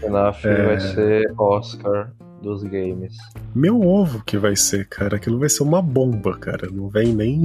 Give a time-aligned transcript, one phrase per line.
[0.00, 0.66] FNAF É.
[0.66, 2.10] vai ser Oscar
[2.42, 3.16] dos games.
[3.54, 5.16] Meu ovo que vai ser, cara.
[5.16, 6.68] Aquilo vai ser uma bomba, cara.
[6.70, 7.42] Não vem nem.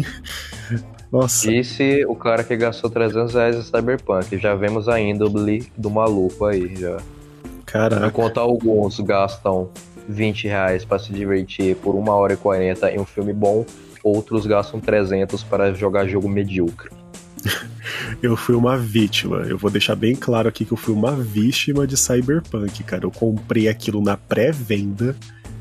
[1.12, 1.50] Nossa.
[1.50, 4.38] Disse o cara que gastou 300 reais em Cyberpunk.
[4.38, 6.98] Já vemos a índole do maluco aí, já.
[7.66, 8.08] Caraca.
[8.08, 9.70] Enquanto alguns gastam
[10.08, 13.66] 20 reais pra se divertir por 1 hora e 40 em um filme bom,
[14.04, 16.90] outros gastam 300 para jogar jogo medíocre.
[18.22, 19.38] Eu fui uma vítima.
[19.38, 23.06] Eu vou deixar bem claro aqui que eu fui uma vítima de Cyberpunk, cara.
[23.06, 25.16] Eu comprei aquilo na pré-venda.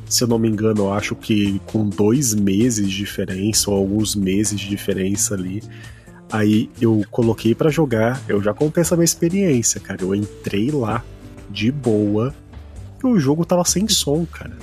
[0.06, 4.14] Se eu não me engano, eu acho que com dois meses de diferença, ou alguns
[4.14, 5.62] meses de diferença ali.
[6.30, 10.02] Aí eu coloquei pra jogar, eu já contei essa minha experiência, cara.
[10.02, 11.02] Eu entrei lá
[11.48, 12.34] de boa
[13.02, 14.56] e o jogo tava sem som, cara.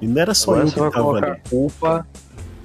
[0.00, 1.40] E não era só agora eu que tava ali.
[1.48, 2.06] culpa.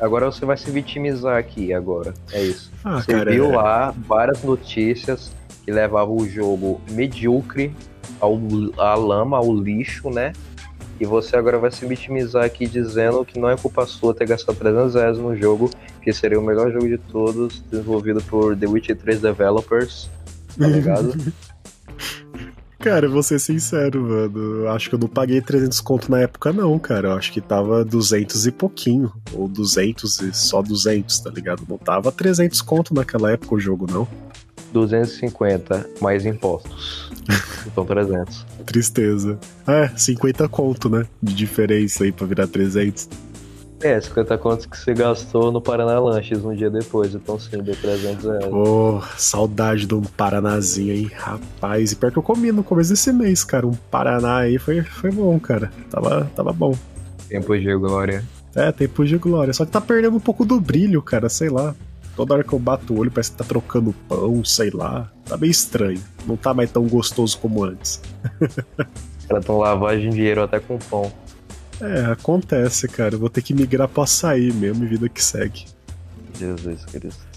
[0.04, 2.14] Agora você vai se vitimizar aqui agora.
[2.34, 2.70] É isso.
[2.84, 5.32] Ah, Você cara, viu é- lá várias notícias
[5.64, 7.74] que levavam o jogo medíocre
[8.20, 8.38] ao,
[8.78, 10.34] à lama, ao lixo, né?
[11.00, 14.58] E você agora vai se vitimizar aqui dizendo que não é culpa sua ter gastado
[14.58, 15.70] 300 reais no jogo,
[16.02, 20.10] que seria o melhor jogo de todos, desenvolvido por The Witcher 3 Developers,
[20.60, 21.14] tá ligado?
[22.84, 24.68] Cara, vou ser sincero, mano.
[24.68, 27.08] Acho que eu não paguei 300 conto na época, não, cara.
[27.08, 29.10] Eu acho que tava 200 e pouquinho.
[29.32, 31.64] Ou 200 e só 200, tá ligado?
[31.66, 34.06] Não tava 300 conto naquela época o jogo, não.
[34.74, 37.10] 250 mais impostos.
[37.66, 38.46] Então 300.
[38.66, 39.40] Tristeza.
[39.66, 41.06] É, 50 conto, né?
[41.22, 43.08] De diferença aí pra virar 300.
[43.84, 47.76] É, 50 contos que você gastou no Paraná Lanches um dia depois, então sim, deu
[47.76, 48.46] 300 reais.
[48.46, 51.12] Pô, saudade de um Paranazinho, hein?
[51.14, 53.68] Rapaz, e pior que eu comi no começo desse mês, cara.
[53.68, 55.70] Um Paraná aí foi, foi bom, cara.
[55.90, 56.74] Tava, tava bom.
[57.28, 58.24] Tempo de glória.
[58.56, 59.54] É, tempo de glória.
[59.54, 61.76] Só que tá perdendo um pouco do brilho, cara, sei lá.
[62.16, 65.12] Toda hora que eu bato o olho parece que tá trocando pão, sei lá.
[65.26, 66.00] Tá meio estranho.
[66.26, 68.02] Não tá mais tão gostoso como antes.
[69.20, 71.12] Os caras tão lavagem de dinheiro até com pão.
[71.82, 73.16] É, acontece, cara.
[73.16, 75.66] Eu vou ter que migrar pro açaí mesmo e vida que segue.
[76.38, 77.33] Jesus Cristo.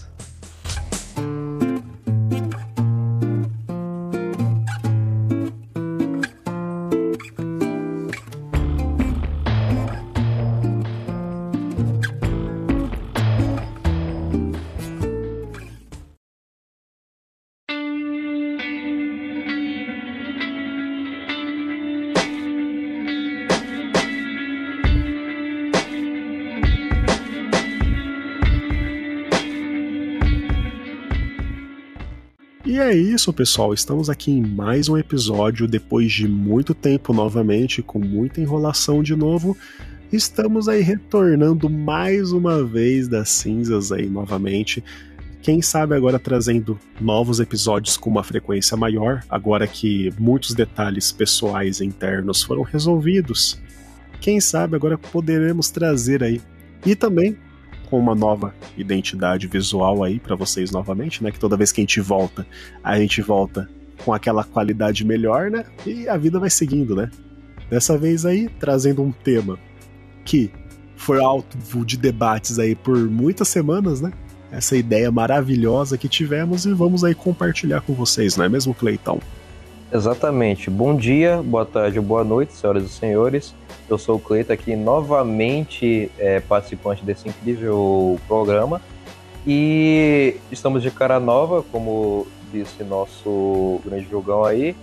[33.27, 33.75] Isso, pessoal.
[33.75, 39.17] Estamos aqui em mais um episódio depois de muito tempo novamente, com muita enrolação de
[39.17, 39.57] novo.
[40.13, 44.85] Estamos aí retornando mais uma vez das cinzas aí novamente.
[45.43, 51.81] Quem sabe agora trazendo novos episódios com uma frequência maior, agora que muitos detalhes pessoais
[51.81, 53.61] internos foram resolvidos.
[54.21, 56.41] Quem sabe agora poderemos trazer aí
[56.85, 57.37] e também
[57.87, 61.31] com uma nova identidade visual aí para vocês novamente, né?
[61.31, 62.47] Que toda vez que a gente volta,
[62.83, 63.69] a gente volta
[64.05, 65.65] com aquela qualidade melhor, né?
[65.87, 67.11] E a vida vai seguindo, né?
[67.71, 69.59] Dessa vez aí trazendo um tema
[70.25, 70.51] que
[70.97, 74.13] foi alvo de debates aí por muitas semanas, né?
[74.51, 79.21] Essa ideia maravilhosa que tivemos e vamos aí compartilhar com vocês, não é mesmo, Cleitão?
[79.93, 80.71] Exatamente.
[80.71, 83.55] Bom dia, boa tarde, boa noite, senhoras e senhores.
[83.89, 88.81] Eu sou o Cleito aqui, novamente é, participante desse incrível programa.
[89.47, 94.75] E estamos de cara nova, como disse nosso grande jogão aí.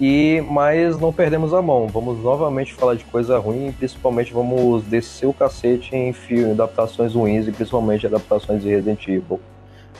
[0.00, 1.88] E mas não perdemos a mão.
[1.88, 7.14] Vamos novamente falar de coisa ruim, e principalmente vamos descer o cacete em filme, adaptações
[7.14, 9.40] ruins e principalmente adaptações de Resident Evil.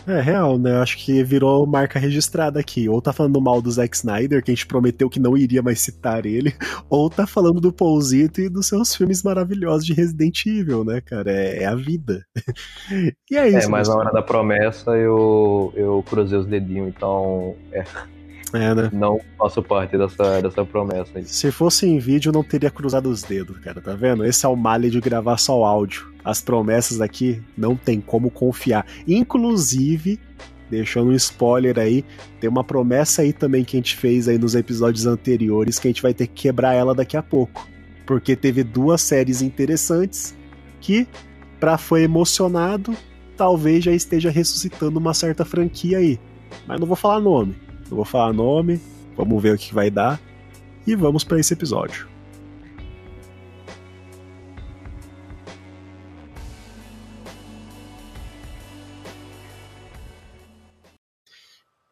[0.06, 0.78] É real, né?
[0.78, 2.88] Acho que virou marca registrada aqui.
[2.88, 5.80] Ou tá falando mal do Zack Snyder, que a gente prometeu que não iria mais
[5.80, 6.54] citar ele,
[6.90, 11.30] ou tá falando do Paulzito e dos seus filmes maravilhosos de Resident Evil, né, cara?
[11.30, 12.24] É, é a vida.
[13.30, 13.68] e é isso.
[13.68, 17.84] É, mas na hora da promessa eu, eu cruzei os dedinhos, então é,
[18.54, 18.90] É, né?
[18.92, 21.24] não faço parte dessa, dessa promessa aí.
[21.24, 24.24] Se fosse em vídeo, eu não teria cruzado os dedos, cara, tá vendo?
[24.24, 26.12] Esse é o male de gravar só o áudio.
[26.24, 28.86] As promessas aqui não tem como confiar.
[29.08, 30.20] Inclusive,
[30.70, 32.04] deixando um spoiler aí,
[32.40, 35.90] tem uma promessa aí também que a gente fez aí nos episódios anteriores que a
[35.90, 37.68] gente vai ter que quebrar ela daqui a pouco.
[38.06, 40.34] Porque teve duas séries interessantes
[40.80, 41.06] que,
[41.58, 42.94] pra foi emocionado,
[43.36, 46.18] talvez já esteja ressuscitando uma certa franquia aí.
[46.66, 47.54] Mas não vou falar nome.
[47.92, 48.80] Não vou falar nome,
[49.14, 50.18] vamos ver o que vai dar
[50.86, 52.08] e vamos para esse episódio.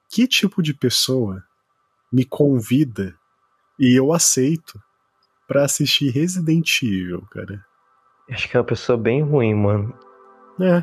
[0.08, 1.44] Que tipo de pessoa
[2.10, 3.14] me convida
[3.78, 4.82] E eu aceito
[5.46, 7.62] para assistir Resident Evil, cara.
[8.30, 9.94] Acho que é uma pessoa bem ruim, mano.
[10.58, 10.82] É.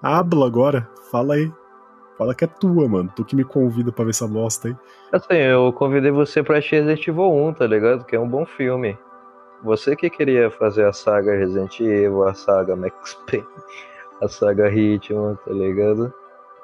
[0.00, 1.52] Habla agora, fala aí.
[2.18, 3.12] Fala que é tua, mano.
[3.14, 4.76] Tu que me convida pra ver essa bosta aí.
[5.12, 8.04] Assim, eu convidei você pra assistir Resident Evil 1, tá ligado?
[8.04, 8.98] Que é um bom filme.
[9.62, 13.46] Você que queria fazer a saga Resident Evil, a saga Max Payne,
[14.22, 16.12] a saga Hitman, tá ligado?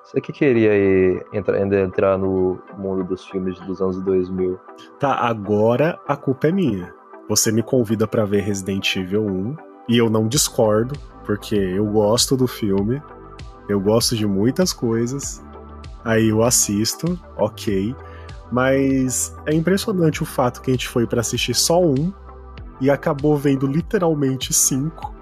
[0.05, 4.59] Você que queria ir, entrar, entrar no mundo dos filmes dos anos 2000.
[4.99, 6.93] Tá, agora a culpa é minha.
[7.29, 9.57] Você me convida para ver Resident Evil 1
[9.89, 10.95] e eu não discordo,
[11.25, 13.01] porque eu gosto do filme,
[13.69, 15.43] eu gosto de muitas coisas,
[16.05, 17.95] aí eu assisto, ok.
[18.51, 22.13] Mas é impressionante o fato que a gente foi para assistir só um
[22.81, 25.15] e acabou vendo literalmente cinco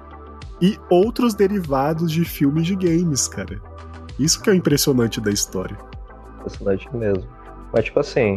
[0.61, 3.61] e outros derivados de filmes de games, cara.
[4.19, 5.77] Isso que é o impressionante da história.
[6.39, 7.25] Impressionante mesmo.
[7.73, 8.37] Mas, tipo assim,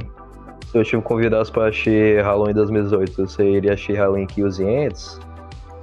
[0.72, 5.20] se eu te convidasse pra assistir Halloween 2018, você iria assistir Halloween Kills and Ends?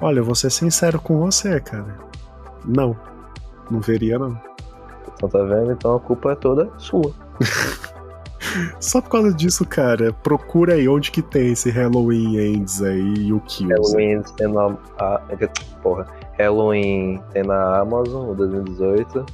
[0.00, 1.98] Olha, eu vou ser sincero com você, cara.
[2.64, 2.96] Não.
[3.70, 4.40] Não veria, não.
[5.14, 5.72] Então tá vendo?
[5.72, 7.12] Então a culpa é toda sua.
[8.80, 13.32] Só por causa disso, cara, procura aí onde que tem esse Halloween Ends aí e
[13.32, 13.74] o Kills.
[13.74, 14.70] Halloween Ends tem na.
[15.82, 16.06] Porra.
[16.38, 19.24] Halloween tem na Amazon, o 2018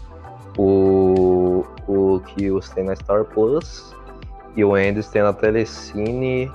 [0.57, 2.23] o, o
[2.55, 3.95] os tem na Star Plus
[4.57, 6.51] e o Endes tem na Telecine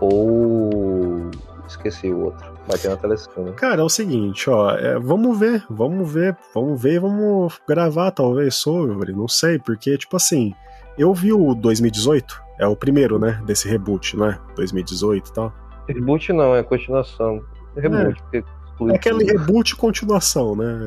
[0.00, 1.30] ou
[1.66, 2.57] esqueci o outro.
[2.68, 3.52] Vai ter na Telecine.
[3.54, 8.56] Cara, é o seguinte, ó, é, vamos ver, vamos ver, vamos ver, vamos gravar talvez
[8.56, 10.54] sobre, não sei, porque tipo assim,
[10.98, 14.38] eu vi o 2018, é o primeiro, né, desse reboot, não é?
[14.54, 15.52] 2018 e tal.
[15.88, 17.42] Reboot não, é continuação.
[17.74, 18.42] Reboot, é.
[18.90, 20.78] É aquele reboot continuação, né?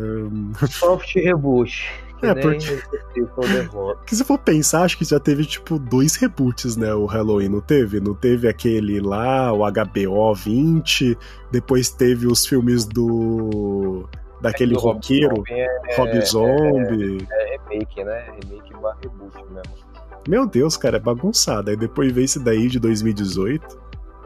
[0.69, 1.91] Soft reboot.
[2.21, 2.81] É, porque.
[4.05, 6.93] que se for pensar, acho que já teve, tipo, dois reboots, né?
[6.93, 7.99] O Halloween, não teve?
[7.99, 11.17] Não teve aquele lá, o HBO 20,
[11.51, 14.07] depois teve os filmes do.
[14.39, 17.27] Daquele é roqueiro, Rob é, Rob é, Zombie.
[17.29, 18.25] É, é, remake, né?
[18.43, 19.91] Remake barra reboot mesmo.
[20.27, 21.69] Meu Deus, cara, é bagunçado.
[21.69, 23.79] Aí depois veio esse daí de 2018,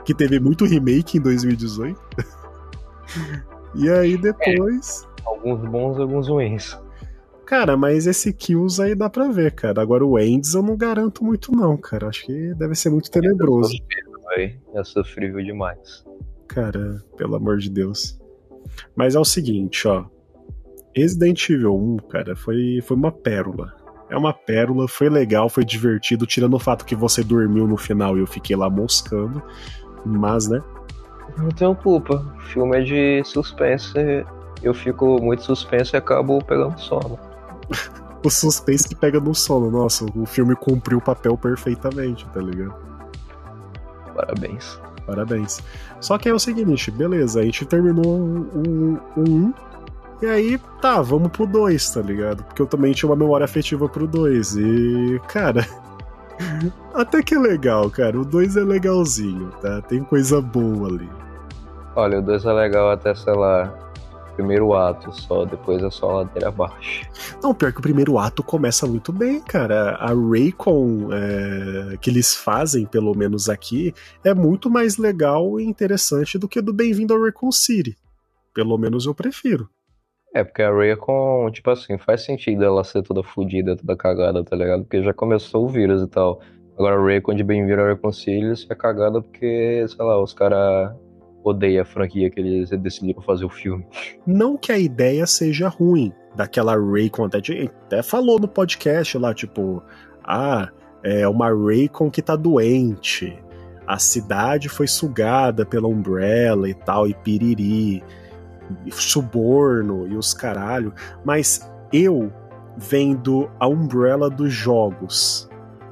[0.04, 2.00] que teve muito remake em 2018.
[3.76, 5.08] e aí depois.
[5.20, 6.78] É, alguns bons, alguns ruins.
[7.46, 9.82] Cara, mas esse Kills aí dá pra ver, cara.
[9.82, 12.08] Agora o Endes eu não garanto muito, não, cara.
[12.08, 13.72] Acho que deve ser muito tenebroso.
[14.74, 16.04] É sofrível demais.
[16.48, 18.20] Cara, pelo amor de Deus.
[18.96, 20.06] Mas é o seguinte, ó.
[20.96, 23.74] Resident Evil 1, cara, foi, foi uma pérola.
[24.10, 28.18] É uma pérola, foi legal, foi divertido, tirando o fato que você dormiu no final
[28.18, 29.42] e eu fiquei lá moscando.
[30.06, 30.62] Mas, né?
[31.38, 32.16] Não tenho culpa.
[32.38, 33.94] O filme é de suspense.
[34.64, 37.20] Eu fico muito suspenso e acabo pegando sono
[38.24, 39.70] o suspense que pega no sono.
[39.70, 42.76] Nossa, o filme cumpriu o papel perfeitamente, tá ligado?
[44.16, 44.80] Parabéns.
[45.06, 45.62] Parabéns.
[46.00, 49.54] Só que é o seguinte, beleza, a gente terminou um, um, um
[50.22, 52.44] e aí, tá, vamos pro 2, tá ligado?
[52.46, 54.56] Porque eu também tinha uma memória afetiva pro 2.
[54.56, 55.68] E, cara,
[56.96, 58.20] até que é legal, cara.
[58.20, 59.82] O 2 é legalzinho, tá?
[59.82, 61.10] Tem coisa boa ali.
[61.96, 63.74] Olha, o 2 é legal até, sei lá,
[64.36, 67.08] primeiro ato só, depois é só ladeira abaixo.
[67.42, 69.96] Não, pior que o primeiro ato começa muito bem, cara.
[69.96, 73.94] A Raycon é, que eles fazem, pelo menos aqui,
[74.24, 77.98] é muito mais legal e interessante do que do Bem-vindo ao Raycon City.
[78.54, 79.70] Pelo menos eu prefiro.
[80.34, 84.56] É, porque a Raycon, tipo assim, faz sentido ela ser toda fodida, toda cagada, tá
[84.56, 84.84] ligado?
[84.84, 86.42] Porque já começou o vírus e tal.
[86.78, 90.94] Agora a Raycon de Bem-vindo ao Raycon City é cagada porque, sei lá, os caras
[91.46, 93.86] odeia a franquia que eles decidiram fazer o filme.
[94.26, 99.82] Não que a ideia seja ruim, daquela Raycon, até, até falou no podcast lá, tipo,
[100.24, 100.70] ah,
[101.04, 103.38] é uma Raycon que tá doente,
[103.88, 108.04] a cidade foi sugada pela Umbrella e tal, e piriri,
[108.92, 112.34] suborno e os caralho, mas eu
[112.76, 115.48] vendo a Umbrella dos jogos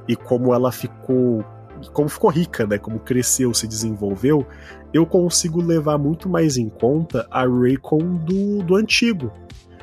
[0.08, 1.44] e como ela ficou
[1.92, 2.78] como ficou rica, né?
[2.78, 4.46] Como cresceu, se desenvolveu,
[4.94, 9.32] eu consigo levar muito mais em conta a Raycon do, do antigo.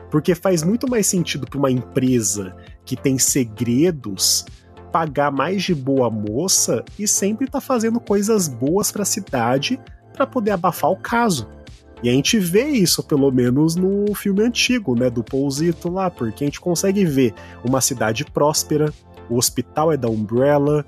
[0.10, 4.46] Porque faz muito mais sentido para uma empresa que tem segredos
[4.90, 9.80] pagar mais de boa moça e sempre tá fazendo coisas boas para a cidade
[10.14, 11.48] para poder abafar o caso.
[12.02, 15.10] E a gente vê isso, pelo menos, no filme antigo, né?
[15.10, 18.92] Do Pousito lá, porque a gente consegue ver uma cidade próspera,
[19.30, 20.86] o hospital é da Umbrella,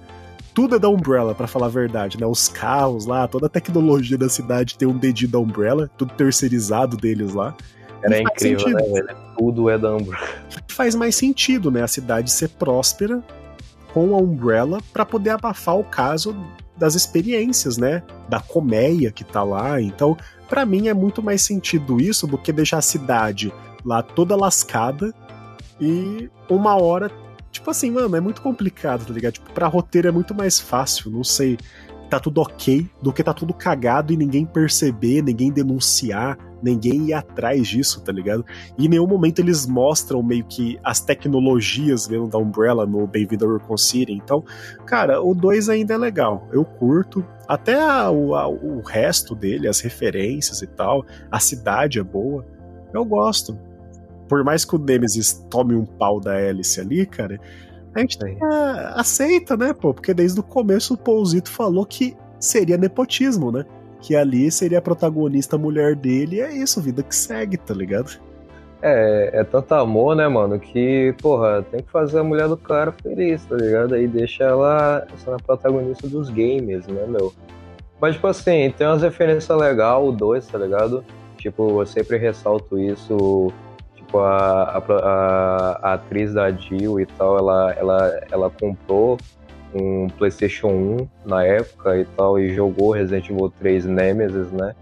[0.54, 2.26] tudo é da Umbrella, para falar a verdade, né?
[2.26, 6.96] Os carros lá, toda a tecnologia da cidade tem um dedinho da Umbrella, tudo terceirizado
[6.96, 7.56] deles lá.
[8.04, 9.16] Era incrível, né, velho?
[9.38, 10.28] Tudo é da Umbrella.
[10.68, 11.82] Faz mais sentido, né?
[11.82, 13.24] A cidade ser próspera
[13.94, 16.36] com a Umbrella para poder abafar o caso
[16.76, 18.04] das experiências, né?
[18.28, 19.82] Da colmeia que tá lá.
[19.82, 20.18] Então,
[20.50, 23.54] para mim é muito mais sentido isso do que deixar a cidade
[23.86, 25.14] lá toda lascada
[25.80, 27.12] e uma hora.
[27.54, 29.34] Tipo assim, mano, é muito complicado, tá ligado?
[29.34, 31.58] Tipo, pra roteiro é muito mais fácil, não sei.
[32.10, 37.20] Tá tudo ok do que tá tudo cagado e ninguém perceber, ninguém denunciar ninguém ia
[37.20, 38.46] atrás disso, tá ligado?
[38.78, 43.46] E em nenhum momento eles mostram meio que as tecnologias vendo da Umbrella no Bem-vindo
[43.46, 44.14] ao Recon City.
[44.14, 44.44] Então,
[44.86, 46.48] cara, o 2 ainda é legal.
[46.52, 47.24] Eu curto.
[47.46, 52.46] Até a, a, o resto dele, as referências e tal, a cidade é boa.
[52.94, 53.60] Eu gosto.
[54.34, 57.40] Por mais que o Nemesis tome um pau da hélice ali, cara,
[57.94, 58.36] a gente é,
[58.96, 59.94] aceita, né, pô?
[59.94, 63.64] Porque desde o começo o Pouzito falou que seria nepotismo, né?
[64.02, 68.20] que ali seria a protagonista mulher dele, e é isso, vida que segue, tá ligado?
[68.82, 72.92] É, é tanto amor, né, mano, que, porra, tem que fazer a mulher do cara
[72.92, 73.94] feliz, tá ligado?
[73.94, 77.32] Aí deixa ela sendo a protagonista dos games, né, meu?
[78.02, 81.06] Mas, tipo assim, tem umas referências legais, o 2, tá ligado?
[81.38, 83.54] Tipo, eu sempre ressalto isso,
[84.14, 89.18] tipo, a, a, a, atriz da Jill e tal, ela, ela, ela comprou
[89.74, 94.76] um PlayStation 1 na época e tal, e jogou Resident Evil 3 Nemesis, né?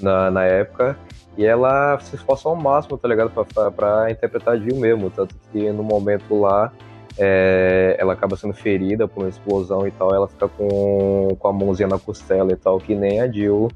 [0.00, 0.98] Na, na época.
[1.36, 3.30] E ela se esforça ao máximo, tá ligado?
[3.30, 5.10] Pra, pra, pra interpretar a Jill mesmo.
[5.10, 6.70] Tanto que no momento lá,
[7.18, 10.14] é, ela acaba sendo ferida por uma explosão e tal.
[10.14, 13.68] Ela fica com, com a mãozinha na costela e tal, que nem a Jill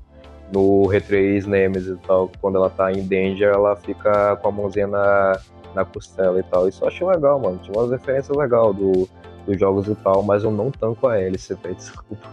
[0.53, 2.31] no R3 Nemesis e tal.
[2.41, 5.39] Quando ela tá em Danger, ela fica com a mãozinha na,
[5.75, 6.69] na costela e tal.
[6.69, 7.59] Isso eu achei legal, mano.
[7.63, 9.09] Tinha umas referências legais do
[9.49, 12.29] dos jogos e tal, mas eu não tanco a hélice, velho, desculpa.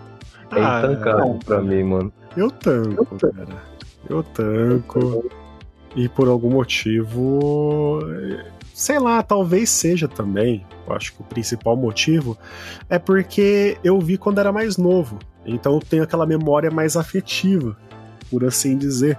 [0.51, 2.13] É ah, intancável pra mim, mano.
[2.36, 3.63] Eu tanco, eu cara.
[4.10, 5.25] Eu tanco.
[5.95, 8.00] E por algum motivo.
[8.74, 10.65] Sei lá, talvez seja também.
[10.86, 12.38] Eu acho que o principal motivo
[12.89, 15.17] é porque eu vi quando era mais novo.
[15.45, 17.77] Então eu tenho aquela memória mais afetiva,
[18.29, 19.17] por assim dizer.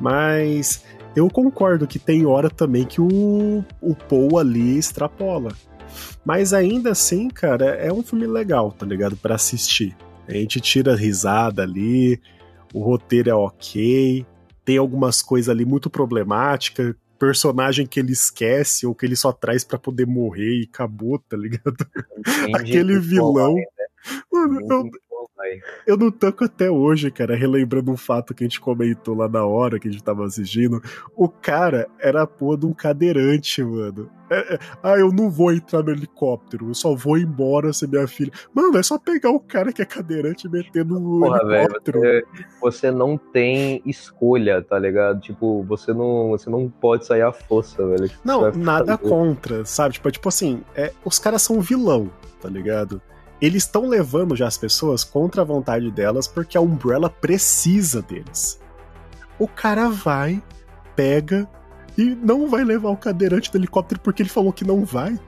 [0.00, 5.52] Mas eu concordo que tem hora também que o, o Paul ali extrapola.
[6.24, 9.16] Mas ainda assim, cara, é um filme legal, tá ligado?
[9.16, 9.96] para assistir.
[10.26, 12.20] A gente tira risada ali,
[12.72, 14.26] o roteiro é ok,
[14.64, 19.64] tem algumas coisas ali muito problemáticas, personagem que ele esquece ou que ele só traz
[19.64, 21.76] para poder morrer e acabou, tá ligado?
[22.54, 23.54] Aquele vilão.
[23.54, 23.64] Né?
[24.32, 24.90] Mano, eu,
[25.86, 29.44] eu não tanco até hoje, cara, relembrando um fato que a gente comentou lá na
[29.44, 30.82] hora que a gente tava assistindo.
[31.16, 34.10] O cara era a porra de um cadeirante, mano.
[34.30, 38.06] É, é, ah, eu não vou entrar no helicóptero, eu só vou embora se minha
[38.08, 38.32] filha.
[38.54, 42.00] Mano, é só pegar o cara que é cadeirante e meter no porra, helicóptero.
[42.00, 45.20] Véio, você, você, não tem escolha, tá ligado?
[45.20, 48.10] Tipo, você não, você não pode sair à força, velho.
[48.24, 49.94] Não, nada contra, sabe?
[49.94, 53.00] Tipo, tipo assim, é, os caras são vilão, tá ligado?
[53.40, 58.60] Eles estão levando já as pessoas contra a vontade delas porque a Umbrella precisa deles.
[59.38, 60.42] O cara vai,
[60.94, 61.48] pega
[61.96, 65.18] e não vai levar o cadeirante do helicóptero porque ele falou que não vai.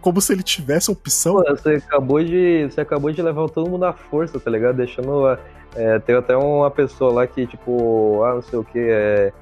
[0.00, 1.34] Como se ele tivesse opção.
[1.34, 2.66] Pô, você acabou de.
[2.68, 4.76] Você acabou de levar todo mundo à força, tá ligado?
[4.76, 5.38] Deixando.
[5.76, 9.32] É, tem até uma pessoa lá que, tipo, ah, não sei o que, é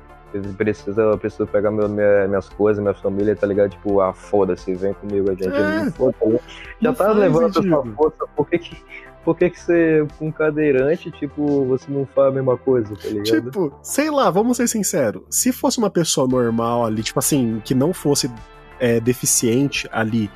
[0.57, 3.71] precisa, eu preciso pegar meu, minha, minhas coisas, minha família, tá ligado?
[3.71, 5.49] Tipo, ah, foda-se, vem comigo, a gente.
[5.49, 6.41] É, foda
[6.81, 8.77] já tá levando a sua força, por que que,
[9.25, 13.51] por que que você, com cadeirante, tipo, você não faz a mesma coisa, tá ligado?
[13.51, 17.75] Tipo, sei lá, vamos ser sinceros, se fosse uma pessoa normal ali, tipo assim, que
[17.75, 18.31] não fosse
[18.79, 20.31] é, deficiente ali,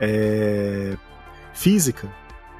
[0.00, 0.96] é,
[1.54, 2.08] física,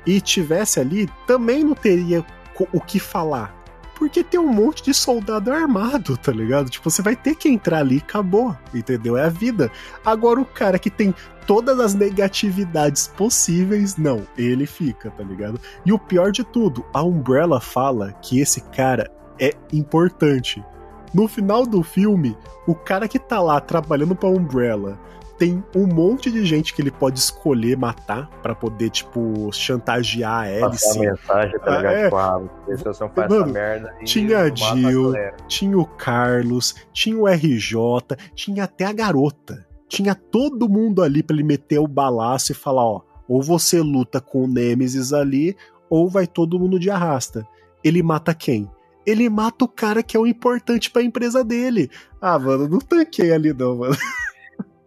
[0.06, 2.25] e tivesse ali, também não teria
[2.72, 3.60] o que falar
[4.00, 6.71] porque tem um monte de soldado armado, tá ligado?
[6.71, 9.14] Tipo, você vai ter que entrar ali e acabou, entendeu?
[9.14, 9.71] É a vida.
[10.02, 11.14] Agora o cara que tem
[11.47, 15.61] todas as negatividades possíveis, não, ele fica, tá ligado?
[15.85, 20.64] E o pior de tudo, a Umbrella fala que esse cara é importante.
[21.12, 24.99] No final do filme, o cara que tá lá trabalhando pra Umbrella
[25.40, 30.66] tem um monte de gente que ele pode escolher matar para poder, tipo, chantagear a
[30.66, 30.87] Alice.
[30.87, 31.94] Passar mensagem, tá ligado?
[31.94, 32.04] É.
[32.04, 33.94] Tipo, ah, você faz Mano, essa merda.
[34.04, 35.14] Tinha a Jill,
[35.49, 37.75] tinha o Carlos, tinha o RJ,
[38.35, 39.66] tinha até a garota.
[39.88, 44.20] Tinha todo mundo ali para ele meter o balaço e falar, ó, ou você luta
[44.20, 45.56] com o Nemesis ali,
[45.88, 47.49] ou vai todo mundo de arrasta.
[47.82, 48.70] Ele mata quem?
[49.06, 51.90] Ele mata o cara que é o importante para a empresa dele.
[52.20, 53.97] Ah, mano, não tanquei ali não, mano.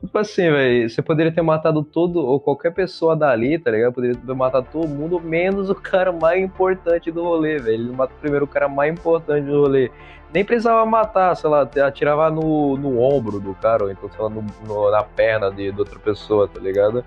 [0.04, 3.94] Tipo assim, velho, você poderia ter matado todo, ou qualquer pessoa dali, tá ligado?
[3.94, 7.86] Poderia ter matado todo mundo, menos o cara mais importante do rolê, velho.
[7.86, 9.90] Ele matou primeiro o cara mais importante do rolê.
[10.34, 14.30] Nem precisava matar, sei lá, atirava no, no ombro do cara, ou então, sei lá,
[14.30, 17.06] no, no, na perna de, de outra pessoa, tá ligado?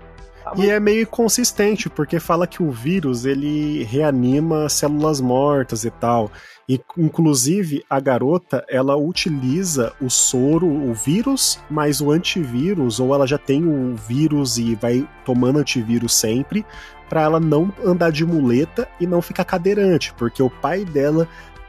[0.55, 6.31] E é meio inconsistente, porque fala que o vírus ele reanima células mortas e tal.
[6.69, 13.25] E, inclusive, a garota, ela utiliza o soro, o vírus, mais o antivírus, ou ela
[13.25, 16.65] já tem o vírus e vai tomando antivírus sempre,
[17.07, 21.25] para ela não andar de muleta e não ficar cadeirante, porque o pai dela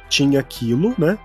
[0.09, 1.17] tinha aquilo, né?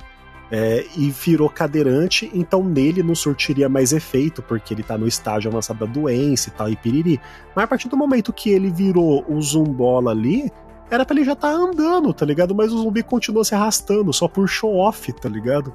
[0.51, 5.50] É, e virou cadeirante, então nele não surtiria mais efeito, porque ele tá no estágio
[5.50, 7.20] avançado da doença e tal, e piriri.
[7.56, 10.51] Mas a partir do momento que ele virou o zumbola ali,
[10.93, 12.53] era pra ele já tá andando, tá ligado?
[12.53, 15.73] Mas o zumbi continua se arrastando, só por show-off, tá ligado?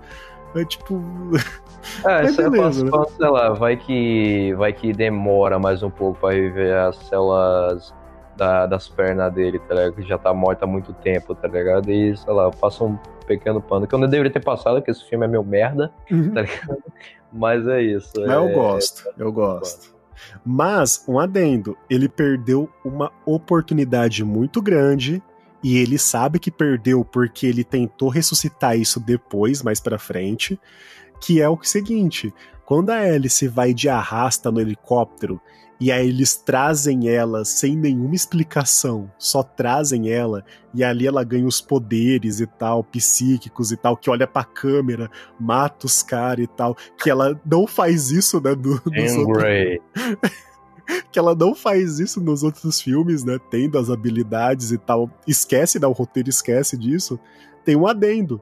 [0.55, 1.03] É tipo.
[2.05, 2.91] É, isso é beleza, né?
[3.17, 7.95] sei lá, vai que, vai que demora mais um pouco pra viver as células
[8.37, 9.93] da, das pernas dele, tá ligado?
[9.95, 11.91] Que já tá morta há muito tempo, tá ligado?
[11.91, 15.05] E, sei lá, passa um pequeno pano que eu não deveria ter passado, porque esse
[15.09, 16.33] filme é meu merda, uhum.
[16.33, 16.83] tá ligado?
[17.33, 18.13] Mas é isso.
[18.17, 18.35] Mas é...
[18.35, 19.98] eu gosto, eu gosto.
[20.45, 25.23] Mas, um adendo, ele perdeu uma oportunidade muito grande
[25.63, 30.59] e ele sabe que perdeu porque ele tentou ressuscitar isso depois, mais para frente,
[31.21, 32.33] que é o seguinte,
[32.65, 35.41] quando a Alice vai de arrasta no helicóptero
[35.81, 40.45] e aí eles trazem ela sem nenhuma explicação, só trazem ela,
[40.75, 45.09] e ali ela ganha os poderes e tal, psíquicos e tal, que olha pra câmera,
[45.39, 48.57] mata os caras e tal, que ela não faz isso, né?
[48.57, 49.81] Do, Angry.
[51.13, 53.39] que ela não faz isso nos outros filmes, né?
[53.51, 55.09] Tendo as habilidades e tal.
[55.27, 55.87] Esquece, né?
[55.87, 57.21] O roteiro esquece disso.
[57.65, 58.41] Tem um adendo.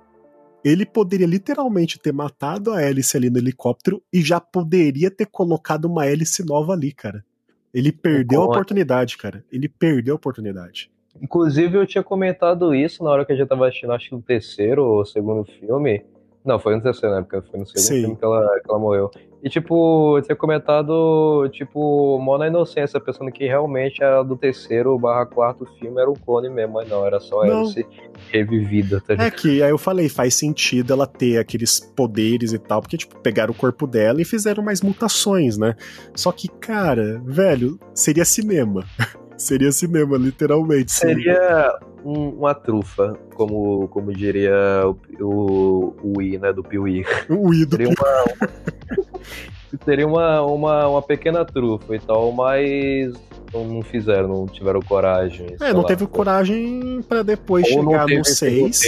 [0.66, 5.84] Ele poderia literalmente ter matado a hélice ali no helicóptero e já poderia ter colocado
[5.84, 7.24] uma hélice nova ali, cara.
[7.72, 9.44] Ele perdeu a oportunidade, cara.
[9.52, 10.90] Ele perdeu a oportunidade.
[11.22, 14.20] Inclusive, eu tinha comentado isso na hora que a gente tava assistindo, acho que o
[14.20, 16.04] terceiro ou segundo filme.
[16.46, 17.22] Não, foi no terceiro, né?
[17.22, 18.00] Porque foi no segundo Sim.
[18.02, 19.10] filme que ela, que ela morreu.
[19.42, 24.98] E, tipo, eu tinha comentado, tipo, mó na inocência, pensando que realmente era do terceiro
[24.98, 27.86] barra quarto filme, era o clone mesmo, mas não, era só ela se
[28.30, 32.80] revivida, tá É que, aí eu falei, faz sentido ela ter aqueles poderes e tal,
[32.80, 35.76] porque, tipo, pegaram o corpo dela e fizeram mais mutações, né?
[36.14, 38.84] Só que, cara, velho, seria cinema.
[39.36, 40.92] seria cinema, literalmente.
[40.92, 47.04] Seria um, uma trufa, como, como diria o, o, o I, né, do Piuí.
[47.28, 48.24] O I do Seria uma,
[49.84, 53.14] seria uma, uma, uma pequena trufa e tal, mas
[53.64, 55.56] não fizeram, não tiveram coragem.
[55.60, 58.82] É, não lá, teve coragem para depois Ou chegar no 6.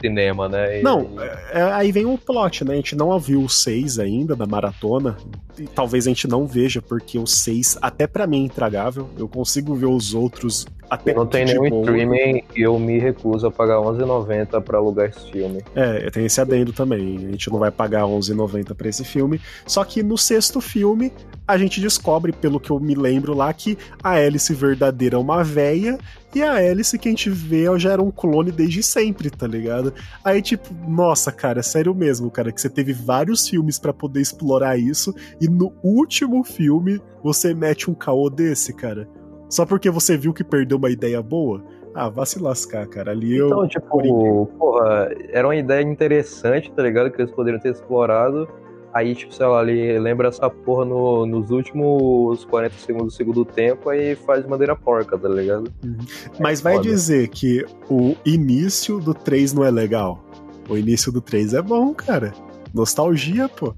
[0.00, 0.80] cinema, né?
[0.80, 0.82] E...
[0.82, 1.08] Não,
[1.52, 2.74] é, aí vem o plot, né?
[2.74, 5.16] A gente não viu o 6 ainda da maratona.
[5.58, 9.08] E talvez a gente não veja, porque o 6, até para mim, é intragável.
[9.18, 11.82] Eu consigo ver os outros até não tem nenhum boa.
[11.82, 15.62] streaming e eu me recuso a pagar R$11,90 pra alugar esse filme.
[15.74, 17.16] É, tem esse adendo também.
[17.16, 19.40] A gente não vai pagar R$11,90 pra esse filme.
[19.66, 21.12] Só que no sexto filme,
[21.46, 25.42] a gente descobre, pelo que eu me lembro lá, que a Alice verdadeira é uma
[25.42, 25.98] véia
[26.34, 29.94] e a Alice que a gente vê já era um clone desde sempre, tá ligado?
[30.22, 34.78] Aí, tipo, nossa, cara, sério mesmo, cara, que você teve vários filmes para poder explorar
[34.78, 39.08] isso e no último filme você mete um caô desse, cara.
[39.48, 41.64] Só porque você viu que perdeu uma ideia boa?
[41.94, 43.10] Ah, vá se lascar, cara.
[43.10, 43.46] Ali eu.
[43.46, 47.10] Então, tipo, porra, era uma ideia interessante, tá ligado?
[47.10, 48.48] Que eles poderiam ter explorado.
[48.92, 53.44] Aí, tipo, sei lá, ele lembra essa porra no, nos últimos 40 segundos do segundo
[53.44, 55.70] tempo, aí faz de maneira porca, tá ligado?
[55.84, 55.96] Uhum.
[56.40, 56.88] Mas é vai foda.
[56.88, 60.24] dizer que o início do 3 não é legal?
[60.68, 62.32] O início do 3 é bom, cara.
[62.72, 63.74] Nostalgia, pô.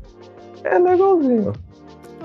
[0.62, 1.52] É legalzinho.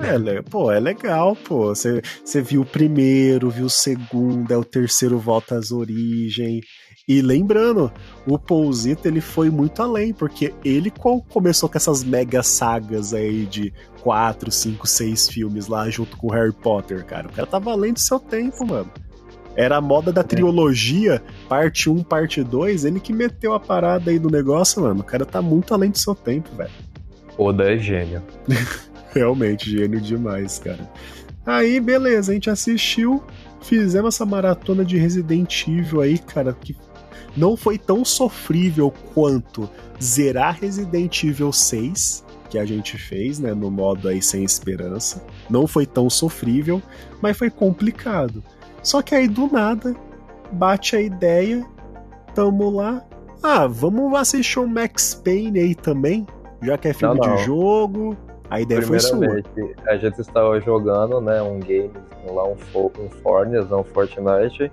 [0.01, 1.73] É, pô, é legal, pô.
[1.73, 2.01] Você
[2.41, 6.61] viu o primeiro, viu o segundo, é o terceiro volta às origens.
[7.07, 7.91] E lembrando,
[8.25, 10.91] o Pouzito ele foi muito além, porque ele
[11.29, 16.31] começou com essas mega sagas aí de 4, 5, 6 filmes lá junto com o
[16.31, 17.27] Harry Potter, cara.
[17.27, 18.91] O cara tá valendo seu tempo, mano.
[19.55, 20.23] Era a moda da é.
[20.23, 25.01] trilogia, parte 1, parte 2, ele que meteu a parada aí no negócio, mano.
[25.01, 26.71] O cara tá muito além do seu tempo, velho.
[27.37, 28.21] Oda é gênio.
[29.15, 30.91] Realmente, gênio demais, cara.
[31.45, 33.23] Aí, beleza, a gente assistiu,
[33.61, 36.75] fizemos essa maratona de Resident Evil aí, cara, que
[37.37, 39.69] não foi tão sofrível quanto
[40.01, 45.23] zerar Resident Evil 6, que a gente fez, né, no modo aí sem esperança.
[45.49, 46.81] Não foi tão sofrível,
[47.21, 48.43] mas foi complicado.
[48.83, 49.95] Só que aí do nada
[50.51, 51.65] bate a ideia,
[52.33, 53.03] tamo lá.
[53.41, 56.25] Ah, vamos assistir o Max Payne aí também,
[56.61, 57.35] já que é filme não, não.
[57.35, 58.17] de jogo.
[58.55, 59.43] A ideia foi sua.
[59.87, 61.91] A gente estava jogando, né, um game
[62.27, 64.71] lá, um, um Fortnite, um Fortnite.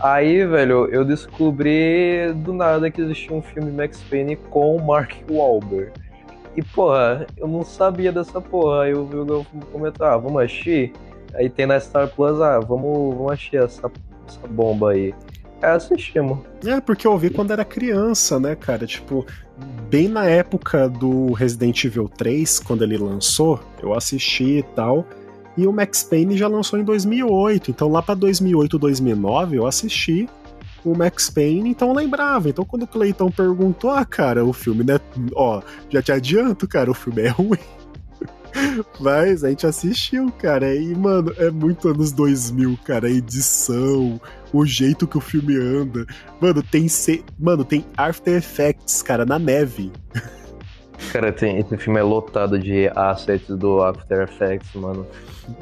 [0.00, 5.92] Aí, velho, eu descobri do nada que existia um filme Max Payne com Mark Wahlberg.
[6.56, 8.82] E, porra, eu não sabia dessa porra.
[8.82, 10.92] Aí eu vi o comentar, ah, vamos assistir?
[11.34, 13.90] aí tem na Star Plus, ah, vamos, vamos achar essa,
[14.28, 15.14] essa bomba aí.
[15.62, 16.40] Assistimos.
[16.66, 18.86] É, porque eu vi quando era criança, né, cara?
[18.86, 19.24] Tipo,
[19.88, 25.06] bem na época do Resident Evil 3, quando ele lançou, eu assisti e tal.
[25.56, 30.28] E o Max Payne já lançou em 2008, então lá para 2008, 2009 eu assisti
[30.84, 32.48] o Max Payne, então eu lembrava.
[32.48, 34.98] Então quando o Clayton perguntou, ah, cara, o filme, né?
[35.34, 37.58] Ó, já te adianto, cara, o filme é ruim.
[39.00, 40.74] Mas a gente assistiu, cara.
[40.74, 43.06] E, mano, é muito anos 2000, cara.
[43.06, 44.20] A edição,
[44.52, 46.06] o jeito que o filme anda.
[46.40, 46.88] Mano, tem.
[46.88, 47.24] Se...
[47.38, 49.90] Mano, tem After Effects, cara, na neve.
[51.10, 55.06] Cara, tem, esse filme é lotado de assets do After Effects, mano.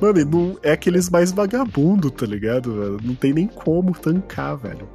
[0.01, 2.75] Mano, e não é aqueles mais vagabundo, tá ligado?
[2.75, 2.99] Velho?
[3.03, 4.87] Não tem nem como tancar, velho.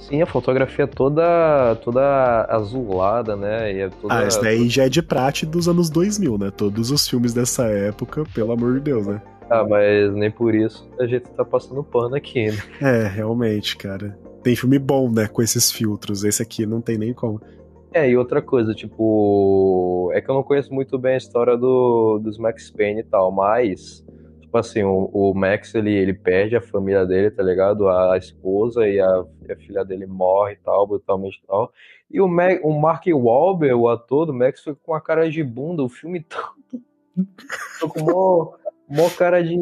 [0.00, 3.72] Sim, a fotografia toda toda azulada, né?
[3.72, 4.18] E é toda...
[4.18, 6.50] Ah, isso daí já é de prate dos anos 2000, né?
[6.50, 9.20] Todos os filmes dessa época, pelo amor de Deus, né?
[9.50, 12.58] Ah, mas nem por isso a gente tá passando pano aqui, né?
[12.80, 14.18] É, realmente, cara.
[14.42, 16.24] Tem filme bom, né, com esses filtros.
[16.24, 17.40] Esse aqui não tem nem como.
[17.92, 22.20] É, e outra coisa, tipo, é que eu não conheço muito bem a história do,
[22.22, 24.04] dos Max Payne e tal, mas
[24.50, 27.88] tipo assim, o, o, Max, ele, ele perde a família dele, tá ligado?
[27.88, 31.72] A, a esposa e a, a, filha dele morre e tal, brutalmente e tal.
[32.10, 35.44] E o, Mac, o Mark Wahlberg, o ator do Max, foi com a cara de
[35.44, 36.82] bunda o filme todo.
[37.78, 38.56] Tô com mó,
[38.90, 39.56] mó cara de,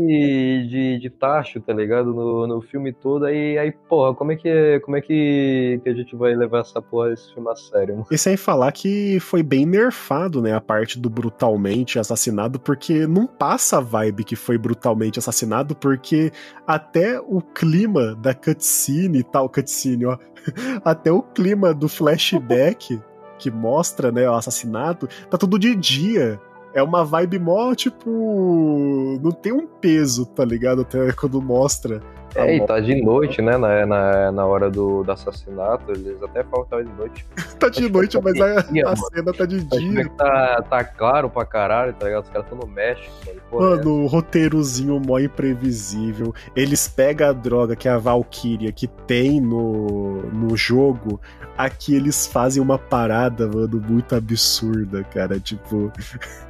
[0.68, 2.14] de, de tacho, tá ligado?
[2.14, 3.26] No, no filme todo.
[3.26, 6.80] Aí, aí, porra, como é que como é que, que a gente vai levar essa
[6.80, 7.94] porra desse filme a sério?
[7.94, 8.06] Mano?
[8.10, 10.54] E sem falar que foi bem nerfado, né?
[10.54, 16.32] A parte do brutalmente assassinado, porque não passa a vibe que foi brutalmente assassinado, porque
[16.66, 20.16] até o clima da cutscene e tal, cutscene, ó.
[20.82, 22.98] Até o clima do flashback
[23.38, 26.40] que mostra, né, o assassinato, tá tudo de dia
[26.78, 29.18] é uma vibe mó, tipo.
[29.22, 30.82] Não tem um peso, tá ligado?
[30.82, 32.00] Até quando mostra.
[32.34, 33.56] É, e tá de noite, né?
[33.56, 35.90] Na, na, na hora do, do assassinato.
[35.90, 37.26] Eles até falam que tá de noite.
[37.58, 40.08] tá de noite, mas a, a cena tá de dia.
[40.10, 42.24] Tá, tá claro pra caralho, tá ligado?
[42.24, 43.10] Os caras tão no México.
[43.50, 43.86] Mano, mano é.
[43.86, 46.34] o roteirozinho mó imprevisível.
[46.54, 51.20] Eles pegam a droga que é a Valkyria que tem no, no jogo.
[51.56, 55.40] Aqui eles fazem uma parada, mano, muito absurda, cara.
[55.40, 55.90] Tipo.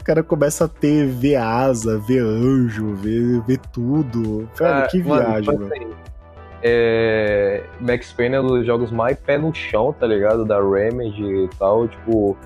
[0.00, 4.48] O cara começa a ter, ver asa, ver anjo, ver, ver tudo.
[4.56, 5.70] Cara, ah, que viagem, mano.
[5.70, 5.94] Tipo assim,
[6.62, 10.44] é, Max Payne é um dos jogos mais pé no chão, tá ligado?
[10.44, 12.36] Da Remedy e tal, tipo...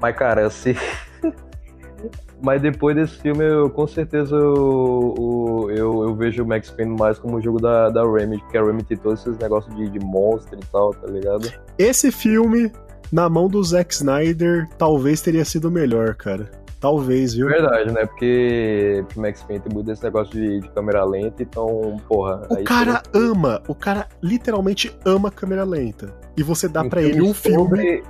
[0.00, 0.74] Mas, cara, assim...
[2.42, 7.18] mas depois desse filme, eu, com certeza eu, eu, eu, vejo o Max Payne mais
[7.18, 9.98] como um jogo da, da Remedy, porque a Remedy tem todos esses negócios de, de
[9.98, 11.52] monstro e tal, tá ligado?
[11.78, 12.72] Esse filme
[13.12, 16.50] na mão do Zack Snyder, talvez teria sido melhor, cara.
[16.80, 17.46] Talvez, viu?
[17.46, 18.06] Verdade, né?
[18.06, 22.46] Porque o Max Payne tem muito esse negócio de, de, câmera lenta, então, porra.
[22.48, 26.14] O cara ama, o cara literalmente ama câmera lenta.
[26.38, 28.02] E você dá um para ele um filme.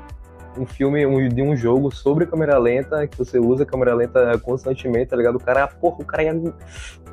[0.56, 5.10] Um filme um, de um jogo sobre câmera lenta, que você usa câmera lenta constantemente,
[5.10, 5.36] tá ligado?
[5.36, 6.54] O cara, porra, o cara ia.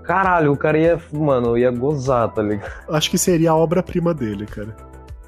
[0.04, 2.72] Caralho, o cara ia, mano, ia gozar, tá ligado?
[2.90, 4.76] Acho que seria a obra-prima dele, cara.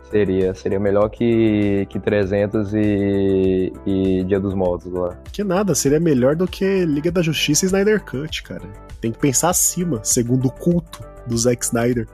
[0.09, 5.15] Seria, seria melhor que, que 300 e, e Dia dos Mortos lá.
[5.31, 8.63] Que nada, seria melhor do que Liga da Justiça e Snyder Cut, cara.
[8.99, 12.07] Tem que pensar acima, segundo o culto do Zack Snyder.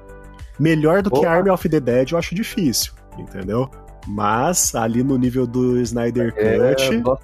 [0.60, 3.70] Melhor do que Army of the Dead eu acho difícil, entendeu?
[4.08, 6.84] Mas ali no nível do Snyder é, Cut.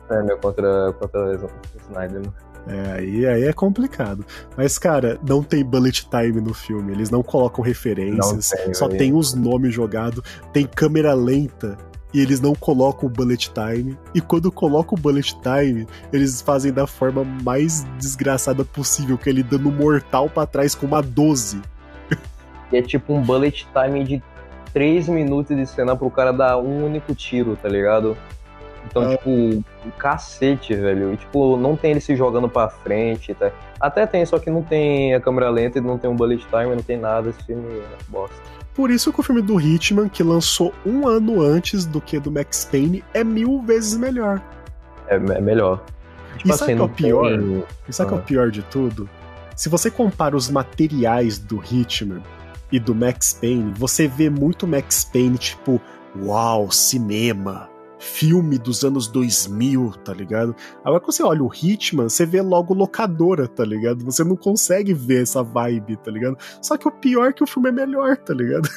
[0.09, 1.49] É contra, contra o
[1.89, 2.31] Snyder, né?
[2.67, 4.25] É, aí, aí é complicado.
[4.55, 6.91] Mas, cara, não tem bullet time no filme.
[6.91, 8.97] Eles não colocam referências, tem, só aí.
[8.97, 10.21] tem os nomes jogados,
[10.53, 11.77] tem câmera lenta
[12.13, 13.97] e eles não colocam o bullet time.
[14.13, 19.31] E quando colocam o bullet time, eles fazem da forma mais desgraçada possível, que é
[19.31, 21.61] ele dando mortal para trás com uma 12.
[22.71, 24.23] E é tipo um bullet time de
[24.73, 28.15] 3 minutos de cena pro cara dar um único tiro, tá ligado?
[28.85, 29.17] Então, é.
[29.17, 29.63] tipo,
[29.97, 31.13] cacete, velho.
[31.13, 33.33] E, tipo, não tem ele se jogando pra frente.
[33.33, 33.51] Tá?
[33.79, 36.83] Até tem, só que não tem a câmera lenta, não tem um bullet time, não
[36.83, 37.29] tem nada.
[37.29, 38.35] Esse filme é bosta.
[38.73, 42.31] Por isso que o filme do Hitman, que lançou um ano antes do que do
[42.31, 44.41] Max Payne, é mil vezes melhor.
[45.07, 45.83] É, é melhor.
[46.37, 47.29] Tipo e sabe assim, que é o pior?
[47.29, 47.63] Tem...
[47.87, 48.09] E sabe ah.
[48.09, 48.25] que é o ah.
[48.25, 49.09] pior de tudo?
[49.55, 52.23] Se você compara os materiais do Hitman
[52.71, 55.79] e do Max Payne, você vê muito Max Payne, tipo,
[56.17, 57.69] uau, cinema,
[58.01, 60.55] filme dos anos 2000, tá ligado?
[60.83, 64.03] Agora quando você olha o Hitman, você vê logo locadora, tá ligado?
[64.03, 66.35] Você não consegue ver essa vibe, tá ligado?
[66.61, 68.67] Só que o pior é que o filme é melhor, tá ligado?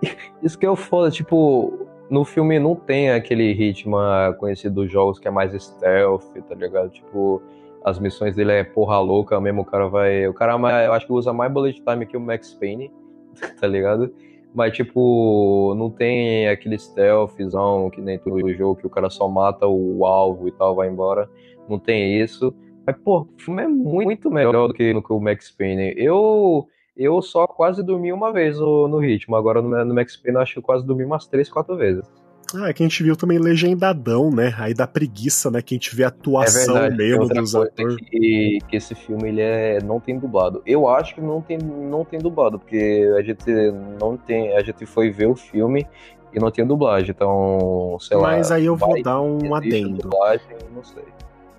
[0.40, 5.18] Isso que é o foda, tipo, no filme não tem aquele Hitman conhecido dos jogos
[5.18, 6.90] que é mais stealth, tá ligado?
[6.90, 7.42] Tipo,
[7.84, 10.28] as missões dele é porra louca mesmo, o cara vai.
[10.28, 10.52] O cara,
[10.84, 12.92] eu acho que usa mais bullet time que o Max Payne,
[13.60, 14.14] tá ligado?
[14.54, 19.66] Mas, tipo, não tem aquele stealthzão que nem todo jogo, que o cara só mata
[19.66, 21.28] o alvo e tal, vai embora.
[21.68, 22.54] Não tem isso.
[22.86, 25.94] Mas, pô, o filme é muito melhor do que, do que o Max Payne.
[25.96, 29.34] Eu, eu só quase dormi uma vez no, no ritmo.
[29.34, 32.08] Agora no, no Max Payne eu acho que eu quase dormi umas três, quatro vezes.
[32.56, 34.54] Ah, é que a gente viu também legendadão, né?
[34.58, 35.60] Aí dá preguiça, né?
[35.60, 37.96] Que a gente vê a atuação é mesmo dos atores.
[37.96, 40.62] Que, que esse filme ele é, não tem dublado.
[40.64, 43.44] Eu acho que não tem, não tem dublado, porque a gente
[44.00, 44.56] não tem.
[44.56, 45.86] A gente foi ver o filme
[46.32, 47.10] e não tem dublagem.
[47.10, 48.36] Então, sei Mas lá.
[48.36, 49.98] Mas aí eu vou dar um adendo.
[49.98, 51.04] Dublagem, não sei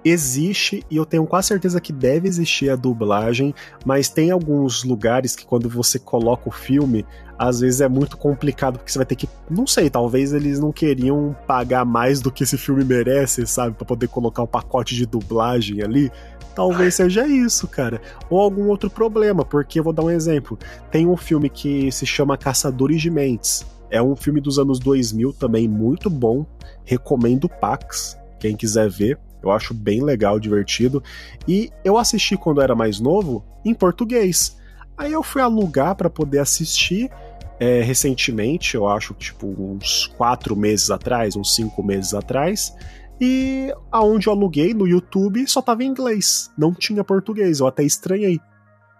[0.05, 5.35] existe e eu tenho quase certeza que deve existir a dublagem, mas tem alguns lugares
[5.35, 7.03] que quando você coloca o filme,
[7.37, 10.71] às vezes é muito complicado porque você vai ter que, não sei, talvez eles não
[10.71, 15.05] queriam pagar mais do que esse filme merece, sabe, para poder colocar um pacote de
[15.05, 16.11] dublagem ali.
[16.55, 18.01] Talvez seja isso, cara.
[18.29, 20.57] Ou algum outro problema, porque eu vou dar um exemplo.
[20.89, 23.65] Tem um filme que se chama Caçadores de Mentes.
[23.89, 26.45] É um filme dos anos 2000 também muito bom.
[26.85, 29.19] Recomendo Pax, quem quiser ver.
[29.43, 31.03] Eu acho bem legal, divertido.
[31.45, 34.57] E eu assisti quando era mais novo em português.
[34.97, 37.11] Aí eu fui alugar para poder assistir
[37.59, 42.75] é, recentemente, eu acho tipo uns quatro meses atrás, uns cinco meses atrás.
[43.19, 47.59] E aonde eu aluguei no YouTube só tava em inglês, não tinha português.
[47.59, 48.39] Eu até estranhei.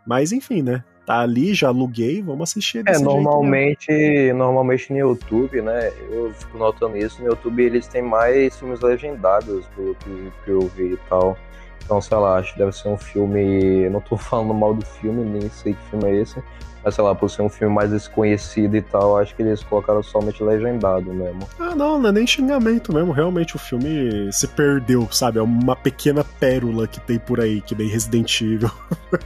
[0.08, 0.84] Mas enfim, né?
[1.06, 2.84] tá ali, já aluguei, vamos assistir.
[2.88, 5.92] É, normalmente, normalmente no YouTube, né?
[6.10, 10.62] Eu fico notando isso, no YouTube eles têm mais filmes legendados do que, que eu
[10.62, 11.38] vi e tal.
[11.84, 13.88] Então, sei lá, acho que deve ser um filme.
[13.90, 16.44] Não tô falando mal do filme, nem sei que filme é esse.
[16.86, 20.04] Mas sei lá, por ser um filme mais desconhecido e tal, acho que eles colocaram
[20.04, 21.50] somente legendado mesmo.
[21.60, 23.12] Ah, não, não é nem xingamento mesmo.
[23.12, 25.40] Realmente o filme se perdeu, sabe?
[25.40, 28.70] É uma pequena pérola que tem por aí, que nem Resident Evil.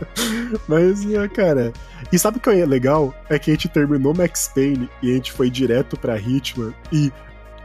[0.69, 1.73] Mas, é, cara.
[2.13, 3.13] E sabe o que é legal?
[3.29, 7.11] É que a gente terminou Max Payne e a gente foi direto pra Hitman e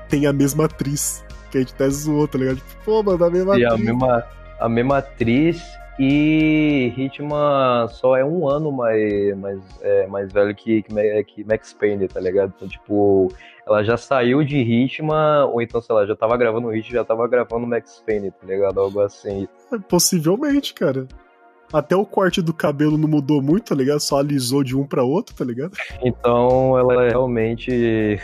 [0.08, 1.24] tem a mesma atriz.
[1.52, 2.56] Que a gente até zoou, tá ligado?
[2.56, 3.80] Tipo, pô, mano, a mesma e atriz.
[3.80, 4.26] A mesma,
[4.58, 5.62] a mesma atriz
[5.98, 11.72] e Hitman só é um ano mais, mais, é, mais velho que, que, que Max
[11.72, 12.52] Payne, tá ligado?
[12.56, 13.32] Então, tipo,
[13.66, 17.04] ela já saiu de Hitman, ou então, sei lá, já tava gravando o Hitman, já
[17.04, 18.80] tava gravando Max Payne, tá ligado?
[18.80, 19.46] Algo assim.
[19.72, 21.06] É, possivelmente, cara.
[21.72, 24.00] Até o corte do cabelo não mudou muito, tá ligado?
[24.00, 25.76] Só alisou de um para outro, tá ligado?
[26.02, 28.20] Então, ela realmente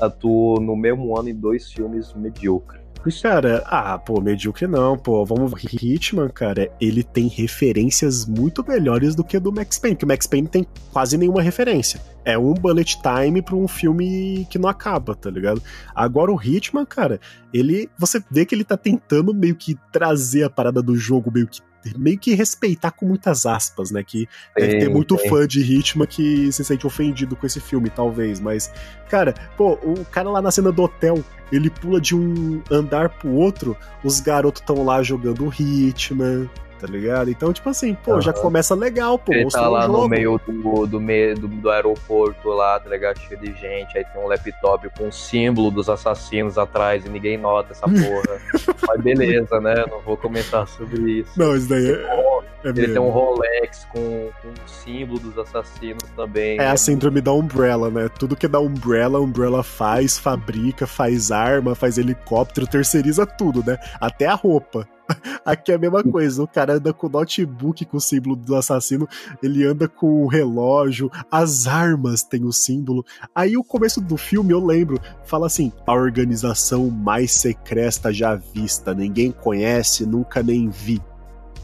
[0.00, 2.79] atuou no mesmo ano em dois filmes medíocres.
[3.22, 5.24] Cara, ah, pô, medíocre não, pô.
[5.24, 5.52] Vamos.
[5.64, 10.26] Hitman, cara, ele tem referências muito melhores do que do Max Payne, porque o Max
[10.26, 12.00] Payne tem quase nenhuma referência.
[12.24, 15.62] É um bullet time pra um filme que não acaba, tá ligado?
[15.94, 17.18] Agora o Hitman, cara,
[17.54, 17.88] ele.
[17.96, 21.62] Você vê que ele tá tentando meio que trazer a parada do jogo meio que
[21.96, 24.02] meio que respeitar com muitas aspas, né?
[24.02, 28.40] Que deve ter muito fã de Hitman que se sente ofendido com esse filme, talvez.
[28.40, 28.70] Mas,
[29.08, 33.32] cara, pô, o cara lá na cena do hotel, ele pula de um andar pro
[33.32, 36.48] outro, os garotos estão lá jogando Hitman,
[36.80, 37.30] tá ligado?
[37.30, 38.20] Então, tipo assim, pô, uhum.
[38.20, 39.32] já começa legal, pô.
[39.32, 43.18] Ele tá lá no meio do, do, meio do, do, aeroporto lá, tá ligado?
[43.18, 47.36] Cheio de gente, aí tem um laptop com o símbolo dos assassinos atrás e ninguém
[47.36, 48.40] nota essa porra.
[48.88, 49.84] Mas beleza, né?
[49.90, 51.32] Não vou comentar sobre isso.
[51.36, 51.92] Não, isso daí é.
[51.92, 52.94] é ele mesmo.
[52.94, 56.58] tem um Rolex com, com o símbolo dos assassinos também.
[56.58, 58.08] É a síndrome da Umbrella, né?
[58.08, 63.62] Tudo que é da Umbrella, a Umbrella faz, fabrica, faz arma, faz helicóptero, terceiriza tudo,
[63.66, 63.78] né?
[64.00, 64.86] Até a roupa.
[65.44, 66.42] Aqui é a mesma coisa.
[66.42, 69.08] O cara anda com o notebook com o símbolo do assassino,
[69.42, 73.04] ele anda com o relógio, as armas têm o símbolo.
[73.34, 78.94] Aí o começo do filme, eu lembro, fala assim: a organização mais secreta já vista,
[78.94, 81.00] ninguém conhece, nunca nem vi.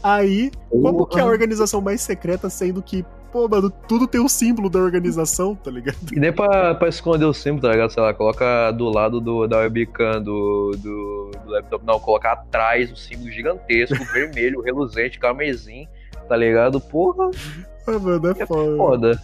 [0.01, 4.25] Aí, como que é a organização mais secreta, sendo que pô, mano, tudo tem o
[4.25, 5.97] um símbolo da organização, tá ligado?
[6.11, 7.91] E nem pra, pra esconder o símbolo, tá ligado?
[7.91, 11.85] Sei lá, coloca do lado do, da webcam do, do, do laptop.
[11.85, 15.87] Não, colocar atrás o símbolo gigantesco, vermelho, reluzente, carmesim,
[16.27, 16.79] tá ligado?
[16.79, 17.29] Porra.
[17.87, 18.77] Ah, mano, é, é foda.
[18.77, 19.21] foda.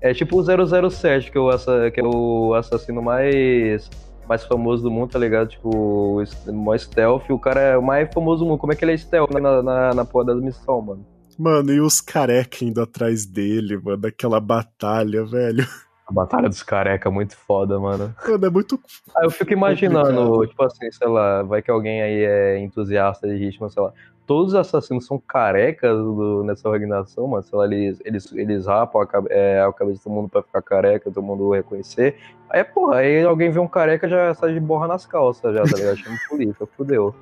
[0.00, 1.50] É tipo o 007, que é o,
[1.92, 3.90] que é o assassino mais
[4.28, 5.48] mais famoso do mundo, tá ligado?
[5.48, 5.70] Tipo,
[6.18, 8.58] o mais stealth, o cara é o mais famoso do mundo.
[8.58, 11.15] Como é que ele é stealth na, na, na porra das missões, mano?
[11.38, 15.66] Mano, e os careca indo atrás dele, mano, aquela batalha, velho.
[16.06, 18.14] A batalha dos careca é muito foda, mano.
[18.26, 18.80] Mano, é muito.
[19.14, 20.48] Ah, eu fico imaginando, complicado.
[20.48, 23.92] tipo assim, sei lá, vai que alguém aí é entusiasta de ritmo, sei lá.
[24.24, 27.42] Todos os assassinos são carecas do, nessa organização, mano.
[27.42, 30.62] Sei lá, eles, eles, eles rapam a, é, a cabeça de todo mundo pra ficar
[30.62, 32.16] careca, todo mundo reconhecer.
[32.50, 35.76] Aí, porra, aí alguém vê um careca já sai de borra nas calças, já, tá
[35.76, 35.96] ligado?
[35.96, 37.14] Chama polícia, fudeu.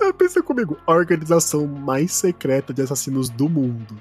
[0.00, 3.96] É pensa comigo, a organização mais secreta de assassinos do mundo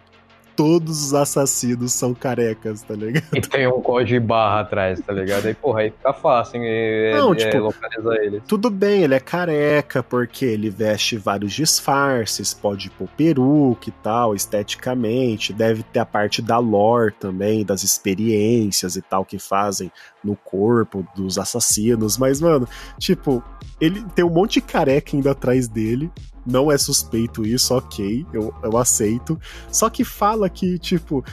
[0.59, 3.33] todos os assassinos são carecas, tá ligado?
[3.33, 5.45] E tem um código de barra atrás, tá ligado?
[5.45, 8.41] Aí, porra, aí fica fácil hein, Não, é, tipo, é localizar ele.
[8.45, 14.35] Tudo bem, ele é careca, porque ele veste vários disfarces, pode pôr peruca e tal,
[14.35, 19.89] esteticamente, deve ter a parte da lore também, das experiências e tal que fazem
[20.23, 23.43] no corpo dos assassinos, mas, mano, tipo,
[23.79, 26.11] ele tem um monte de careca indo atrás dele,
[26.45, 29.39] não é suspeito isso, ok, eu, eu aceito.
[29.71, 31.23] Só que fala que, tipo,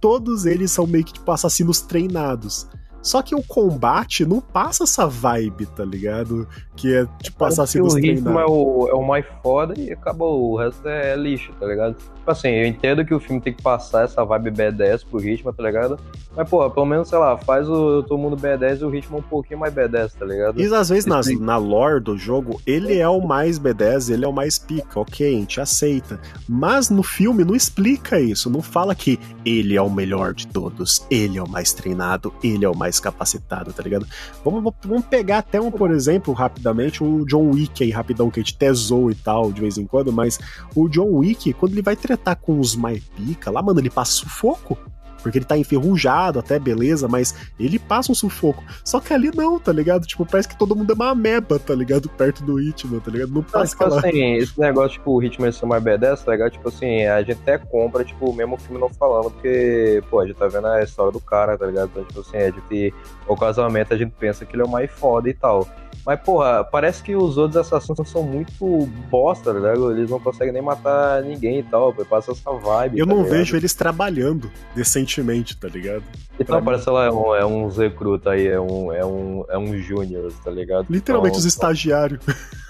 [0.00, 2.66] todos eles são meio que tipo, assassinos treinados.
[3.06, 6.48] Só que o combate não passa essa vibe, tá ligado?
[6.74, 8.24] Que é tipo assassinos treinados.
[8.24, 10.50] O ritmo é o, é o mais foda e acabou.
[10.50, 11.94] O resto é lixo, tá ligado?
[11.94, 15.52] Tipo assim, eu entendo que o filme tem que passar essa vibe B10 pro ritmo,
[15.52, 15.96] tá ligado?
[16.36, 19.22] Mas, pô, pelo menos, sei lá, faz o todo mundo B10 e o ritmo um
[19.22, 20.60] pouquinho mais B10, tá ligado?
[20.60, 24.28] E às vezes na, na lore do jogo, ele é o mais B10, ele é
[24.28, 26.20] o mais pica, ok, a gente aceita.
[26.48, 31.06] Mas no filme não explica isso, não fala que ele é o melhor de todos,
[31.08, 34.06] ele é o mais treinado, ele é o mais capacitado, tá ligado?
[34.44, 38.42] Vamos, vamos pegar até um, por exemplo, rapidamente, o John Wick aí, rapidão, que a
[38.42, 40.38] gente tesou e tal, de vez em quando, mas
[40.74, 44.12] o John Wick, quando ele vai tretar com os mais pica lá, mano, ele passa
[44.12, 44.78] sufoco
[45.26, 48.62] porque ele tá enferrujado até, beleza, mas ele passa um sufoco.
[48.84, 50.06] Só que ali não, tá ligado?
[50.06, 52.08] Tipo, parece que todo mundo é uma ameba, tá ligado?
[52.08, 53.32] Perto do Hitman, tá ligado?
[53.32, 53.98] Não passa tipo aquela...
[53.98, 56.52] assim, esse negócio, tipo, o Hitman ser mais B10, tá ligado?
[56.52, 60.26] Tipo assim, a gente até compra, tipo, mesmo o filme não falando, porque, pô, a
[60.28, 61.90] gente tá vendo a história do cara, tá ligado?
[61.90, 62.94] Então, tipo assim, a gente,
[63.26, 65.66] ocasionalmente a gente pensa que ele é o mais foda e tal.
[66.06, 69.90] Mas, porra, parece que os outros assassinos são muito bosta, tá ligado?
[69.90, 73.00] Eles não conseguem nem matar ninguém e tal, passa essa vibe.
[73.00, 73.36] Eu tá não ligado?
[73.36, 76.04] vejo eles trabalhando decentemente, tá ligado?
[76.38, 79.76] Então, parece lá, é um, é um recruta aí, é um, é um, é um
[79.78, 80.86] júnior, tá ligado?
[80.88, 82.20] Literalmente então, os estagiários.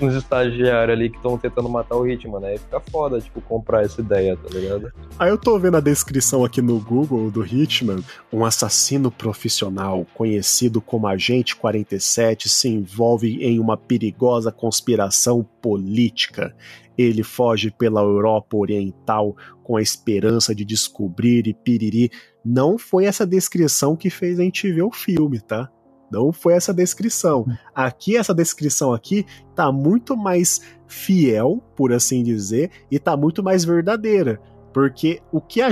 [0.00, 2.54] uns estagiários ali que estão tentando matar o ritmo, né?
[2.54, 4.92] E fica foda, tipo, comprar essa ideia, tá ligado?
[5.18, 8.02] Aí eu tô vendo a descrição aqui no Google do Hitman.
[8.32, 16.54] Um assassino profissional conhecido como Agente 47 se envolve em uma perigosa conspiração política.
[16.96, 22.10] Ele foge pela Europa Oriental com a esperança de descobrir e piriri.
[22.44, 25.70] Não foi essa descrição que fez a gente ver o filme, tá?
[26.10, 27.46] Não foi essa descrição.
[27.74, 33.64] Aqui, essa descrição aqui tá muito mais fiel, por assim dizer, e tá muito mais
[33.64, 34.40] verdadeira.
[34.72, 35.70] Porque o que a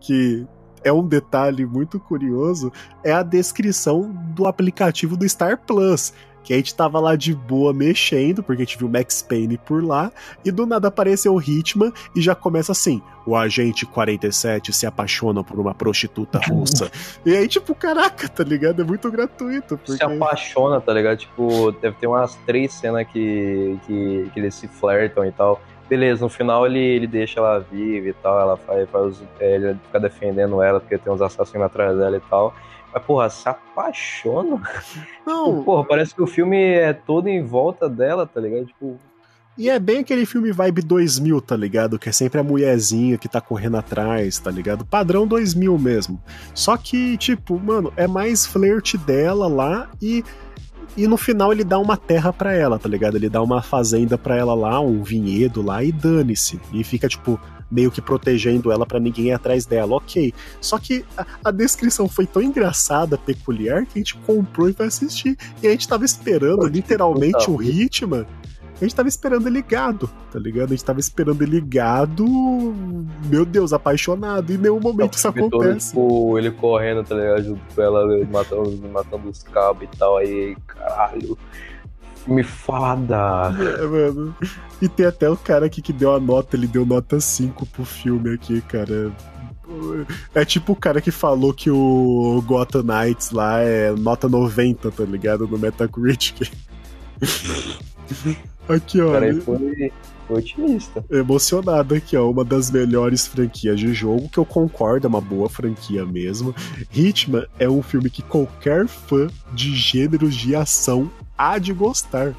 [0.00, 0.46] que
[0.84, 2.72] é um detalhe muito curioso
[3.04, 6.12] é a descrição do aplicativo do Star Plus
[6.42, 9.82] que a gente tava lá de boa mexendo, porque a gente viu Max Payne por
[9.82, 10.10] lá,
[10.44, 15.44] e do nada apareceu o Hitman e já começa assim: o agente 47 se apaixona
[15.44, 16.90] por uma prostituta russa.
[17.24, 18.82] e aí, tipo, caraca, tá ligado?
[18.82, 19.76] É muito gratuito.
[19.78, 19.92] Porque...
[19.92, 21.18] Se apaixona, tá ligado?
[21.18, 25.60] Tipo, deve ter umas três cenas que, que, que eles se flertam e tal.
[25.88, 30.00] Beleza, no final ele, ele deixa ela viva e tal, ela faz, faz ele fica
[30.00, 32.54] defendendo ela porque tem uns assassinos atrás dela e tal.
[32.92, 34.60] Mas, porra, se apaixona?
[35.26, 35.50] Não.
[35.50, 38.66] Tipo, porra, parece que o filme é todo em volta dela, tá ligado?
[38.66, 38.98] Tipo.
[39.56, 41.98] E é bem aquele filme vibe 2000, tá ligado?
[41.98, 44.84] Que é sempre a mulherzinha que tá correndo atrás, tá ligado?
[44.84, 46.22] Padrão 2000 mesmo.
[46.54, 50.24] Só que, tipo, mano, é mais flerte dela lá e
[50.96, 53.16] e no final ele dá uma terra para ela, tá ligado?
[53.16, 56.60] Ele dá uma fazenda para ela lá, um vinhedo lá e dane-se.
[56.72, 57.40] E fica tipo,
[57.72, 60.34] meio que protegendo ela para ninguém ir atrás dela, ok.
[60.60, 64.86] Só que a, a, descrição foi tão engraçada, peculiar, que a gente comprou e foi
[64.86, 65.36] assistir.
[65.62, 68.26] E a gente tava esperando literalmente o Hitman.
[68.82, 70.66] A gente tava esperando ele ligado, tá ligado?
[70.66, 72.26] A gente tava esperando ele ligado,
[73.26, 74.50] meu Deus, apaixonado.
[74.50, 75.90] E em nenhum momento isso acontece.
[75.90, 77.44] Tipo, ele correndo, tá ligado?
[77.44, 80.16] Junto com ela, matando, matando os cabos e tal.
[80.16, 81.38] Aí, caralho
[82.26, 83.54] me fada.
[83.78, 84.34] É, mano.
[84.80, 87.84] E tem até o cara aqui que deu a nota, ele deu nota 5 pro
[87.84, 89.12] filme aqui, cara.
[90.34, 95.04] É tipo o cara que falou que o Gotham Knights lá é nota 90, tá
[95.04, 95.46] ligado?
[95.46, 96.50] No Metacritic.
[98.68, 99.12] aqui, ó.
[99.12, 99.92] Cara, foi,
[100.28, 101.04] otimista.
[101.10, 102.30] Emocionado aqui, ó.
[102.30, 106.54] Uma das melhores franquias de jogo, que eu concordo, é uma boa franquia mesmo.
[106.94, 112.34] Hitman é um filme que qualquer fã de gêneros de ação há de gostar.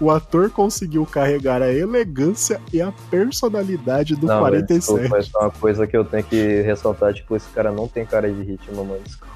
[0.00, 5.08] O ator conseguiu carregar a elegância e a personalidade do não, 47.
[5.08, 8.28] Mas é uma coisa que eu tenho que ressaltar, tipo, esse cara não tem cara
[8.28, 9.00] de ritmo, mano.
[9.04, 9.32] Desculpa.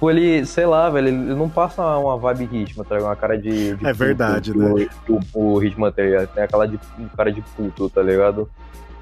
[0.00, 3.10] Tipo, ele, sei lá, velho, ele não passa uma vibe ritmo, tá ligado?
[3.10, 3.76] Uma cara de.
[3.76, 4.88] de é verdade, né?
[5.06, 8.48] O, o, ritmo tem, tem aquela de um cara de puto, tá ligado?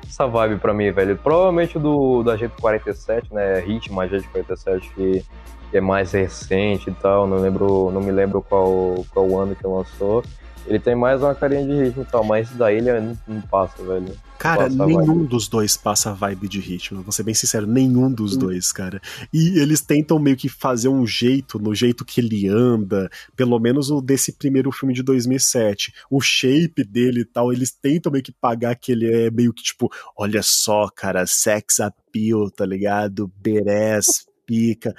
[0.05, 1.17] Essa vibe pra mim, velho.
[1.17, 3.61] Provavelmente do, do Agente 47, né?
[3.61, 5.25] Ritmo Agente 47, que
[5.71, 9.67] que é mais recente e tal, não lembro, não me lembro qual, qual ano que
[9.67, 10.25] lançou.
[10.69, 13.83] Ele tem mais uma carinha de ritmo e tal, mas daí ele não, não passa,
[13.83, 14.15] velho.
[14.39, 17.03] Cara, Passa nenhum dos dois passa vibe de ritmo.
[17.03, 19.01] Vou ser bem sincero, nenhum dos dois, cara.
[19.33, 23.91] E eles tentam meio que fazer um jeito, no jeito que ele anda, pelo menos
[23.91, 25.93] o desse primeiro filme de 2007.
[26.09, 29.63] O shape dele e tal, eles tentam meio que pagar que ele é meio que
[29.63, 33.33] tipo, olha só, cara, sex appeal, tá ligado?
[33.41, 34.95] Beres, pica.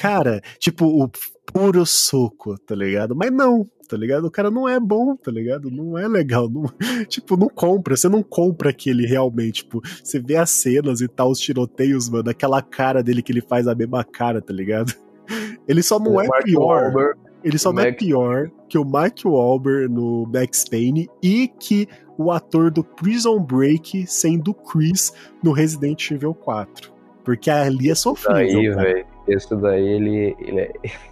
[0.00, 1.10] Cara, tipo, o
[1.52, 3.14] puro soco, tá ligado?
[3.14, 4.24] Mas não, tá ligado?
[4.26, 5.70] O cara não é bom, tá ligado?
[5.70, 6.48] Não é legal.
[6.48, 6.64] Não,
[7.06, 7.94] tipo, não compra.
[7.96, 9.62] Você não compra aquele realmente.
[9.64, 13.42] Tipo, você vê as cenas e tal, os tiroteios, mano, aquela cara dele que ele
[13.42, 14.94] faz a mesma cara, tá ligado?
[15.68, 16.82] Ele só não é pior.
[16.92, 21.46] Wahlberg, Ele só não é Mac- pior que o Mike Wahlberg no Max Payne e
[21.60, 21.86] que
[22.18, 26.90] o ator do Prison Break sendo o Chris no Resident Evil 4.
[27.24, 28.34] Porque ali é sofrível.
[28.34, 28.82] daí, cara.
[28.82, 29.06] velho.
[29.28, 30.72] Esse daí, ele, ele é.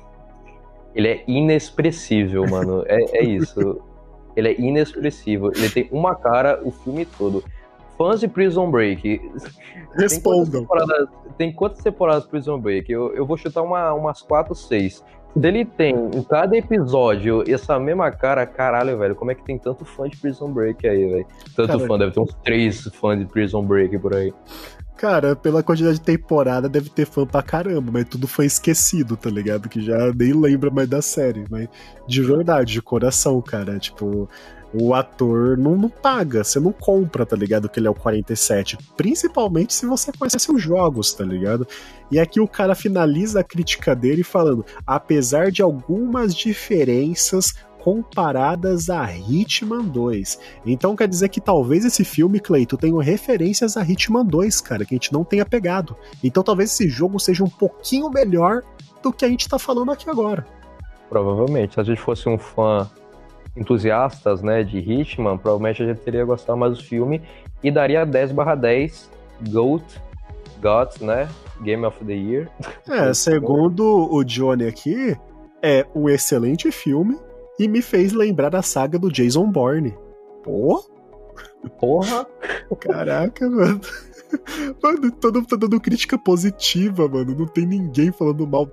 [0.95, 2.83] Ele é inexpressível, mano.
[2.87, 3.81] É, é isso.
[4.35, 5.53] Ele é inexpressivo.
[5.55, 7.45] Ele tem uma cara o filme todo.
[7.97, 9.03] Fãs de Prison Break.
[9.03, 10.67] Tem quantas, Respondam.
[11.37, 12.91] tem quantas temporadas de Prison Break?
[12.91, 15.05] Eu, eu vou chutar uma, umas 4, 6.
[15.37, 19.15] Dele tem em cada episódio essa mesma cara, caralho, velho.
[19.15, 21.27] Como é que tem tanto fã de Prison Break aí, velho?
[21.55, 24.33] Tanto Cara, fã, deve ter uns três fãs de Prison Break por aí.
[24.99, 29.31] Cara, pela quantidade de temporada deve ter fã pra caramba, mas tudo foi esquecido, tá
[29.31, 29.69] ligado?
[29.69, 31.45] Que já nem lembra mais da série.
[31.49, 31.69] Mas
[32.05, 33.79] de verdade, de coração, cara.
[33.79, 34.29] Tipo,
[34.75, 37.69] o ator não, não paga, você não compra, tá ligado?
[37.69, 38.77] Que ele é o 47.
[38.97, 41.65] Principalmente se você conhece os jogos, tá ligado?
[42.11, 49.07] E aqui o cara finaliza a crítica dele falando: apesar de algumas diferenças comparadas a
[49.13, 50.39] Hitman 2.
[50.67, 54.95] Então quer dizer que talvez esse filme, Cleito, tenha referências a Hitman 2, cara, que
[54.95, 55.97] a gente não tenha pegado.
[56.23, 58.63] Então talvez esse jogo seja um pouquinho melhor
[59.03, 60.47] do que a gente tá falando aqui agora.
[61.09, 61.75] Provavelmente.
[61.75, 62.89] Se a gente fosse um fã
[63.57, 67.23] entusiastas, né, de Hitman, provavelmente a gente teria gostado mais do filme
[67.63, 69.11] e daria 10 barra 10
[69.51, 69.83] GOAT,
[70.61, 71.29] GOT, né,
[71.63, 72.49] Game of the Year.
[72.89, 75.17] É, segundo o Johnny aqui,
[75.63, 77.19] é um excelente filme
[77.59, 79.97] e me fez lembrar da saga do Jason Bourne.
[80.43, 80.85] Pô,
[81.79, 82.27] Porra!
[82.81, 83.81] caraca, mano.
[84.83, 87.35] Mano, todo mundo tá dando crítica positiva, mano.
[87.35, 88.71] Não tem ninguém falando mal.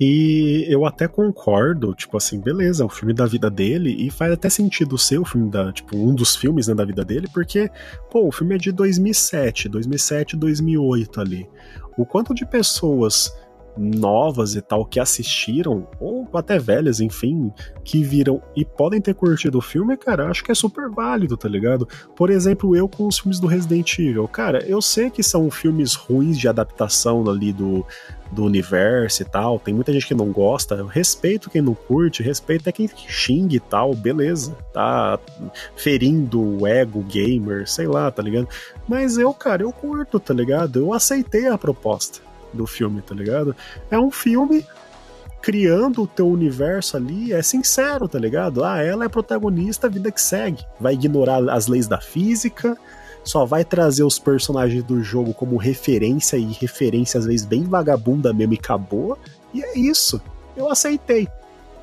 [0.00, 4.32] E eu até concordo, tipo assim, beleza, é o filme da vida dele, e faz
[4.32, 7.68] até sentido ser o filme da, tipo, um dos filmes né, da vida dele, porque,
[8.08, 11.50] pô, o filme é de 2007, 2007, 2008 ali.
[11.96, 13.32] O quanto de pessoas
[13.78, 17.52] novas e tal que assistiram, ou até velhas, enfim,
[17.84, 21.48] que viram e podem ter curtido o filme, cara, acho que é super válido, tá
[21.48, 21.88] ligado?
[22.16, 25.94] Por exemplo, eu com os filmes do Resident Evil, cara, eu sei que são filmes
[25.94, 27.86] ruins de adaptação ali do,
[28.32, 32.22] do universo e tal, tem muita gente que não gosta, eu respeito quem não curte,
[32.22, 35.18] respeito até quem xingue e tal, beleza, tá
[35.76, 38.48] ferindo o ego gamer, sei lá, tá ligado?
[38.88, 40.80] Mas eu, cara, eu curto, tá ligado?
[40.80, 43.54] Eu aceitei a proposta do filme, tá ligado?
[43.90, 44.64] É um filme
[45.40, 48.64] criando o teu universo ali, é sincero, tá ligado?
[48.64, 50.64] Ah, ela é protagonista, vida que segue.
[50.80, 52.76] Vai ignorar as leis da física,
[53.24, 58.32] só vai trazer os personagens do jogo como referência e referência às vezes bem vagabunda
[58.32, 59.18] mesmo e acabou.
[59.52, 60.20] E é isso.
[60.56, 61.28] Eu aceitei.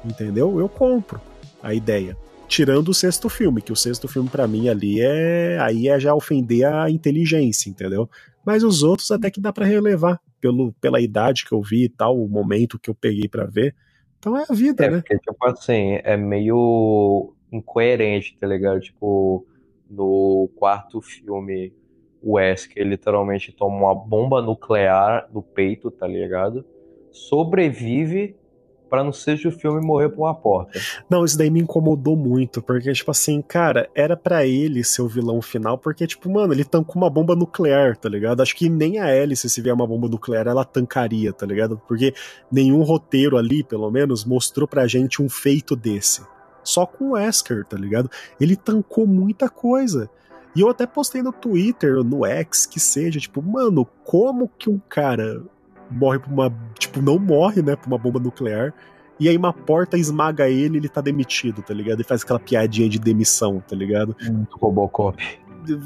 [0.04, 0.60] Entendeu?
[0.60, 1.20] Eu compro
[1.62, 2.18] a ideia.
[2.48, 6.14] Tirando o sexto filme, que o sexto filme para mim ali é aí é já
[6.14, 8.08] ofender a inteligência, entendeu?
[8.46, 11.90] Mas os outros até que dá para relevar pelo, pela idade que eu vi e
[11.90, 13.76] tal, o momento que eu peguei para ver.
[14.20, 14.98] Então é a vida, É, né?
[14.98, 18.80] porque, tipo assim, é meio incoerente, tá ligado?
[18.80, 19.44] Tipo,
[19.90, 21.74] no quarto filme,
[22.22, 26.64] o Wesker literalmente toma uma bomba nuclear no peito, tá ligado?
[27.12, 28.36] Sobrevive
[28.96, 30.80] pra no sexto filme morrer por uma porta.
[31.10, 35.08] Não, isso daí me incomodou muito, porque, tipo assim, cara, era pra ele ser o
[35.08, 38.42] vilão final, porque, tipo, mano, ele tancou uma bomba nuclear, tá ligado?
[38.42, 41.82] Acho que nem a Alice, se vier uma bomba nuclear, ela tancaria, tá ligado?
[41.88, 42.14] Porque
[42.50, 46.24] nenhum roteiro ali, pelo menos, mostrou pra gente um feito desse.
[46.64, 48.10] Só com o Wesker, tá ligado?
[48.40, 50.10] Ele tancou muita coisa.
[50.56, 54.80] E eu até postei no Twitter, no X, que seja, tipo, mano, como que um
[54.88, 55.44] cara
[55.90, 56.54] morre por uma.
[56.78, 58.74] Tipo, não morre, né, por uma bomba nuclear.
[59.20, 62.02] E aí uma porta esmaga ele e ele tá demitido, tá ligado?
[62.02, 64.16] E faz aquela piadinha de demissão, tá ligado?
[64.30, 65.24] Muito Robocop.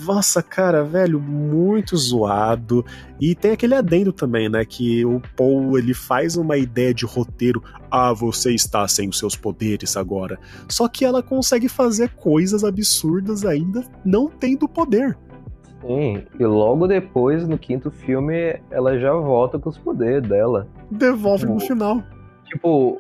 [0.05, 2.83] Nossa, cara, velho, muito zoado.
[3.19, 4.65] E tem aquele adendo também, né?
[4.65, 7.63] Que o Paul ele faz uma ideia de roteiro.
[7.89, 10.39] Ah, você está sem os seus poderes agora.
[10.67, 15.17] Só que ela consegue fazer coisas absurdas ainda não tendo poder.
[15.81, 20.67] Sim, e logo depois, no quinto filme, ela já volta com os poderes dela.
[20.91, 21.59] Devolve no Oh.
[21.59, 22.03] final.
[22.45, 22.99] Tipo,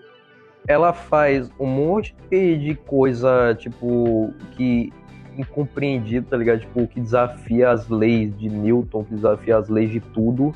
[0.67, 4.93] ela faz um monte de coisa, tipo, que
[5.37, 6.59] incompreendido, tá ligado?
[6.59, 10.53] Tipo, que desafia as leis de Newton, que desafia as leis de tudo.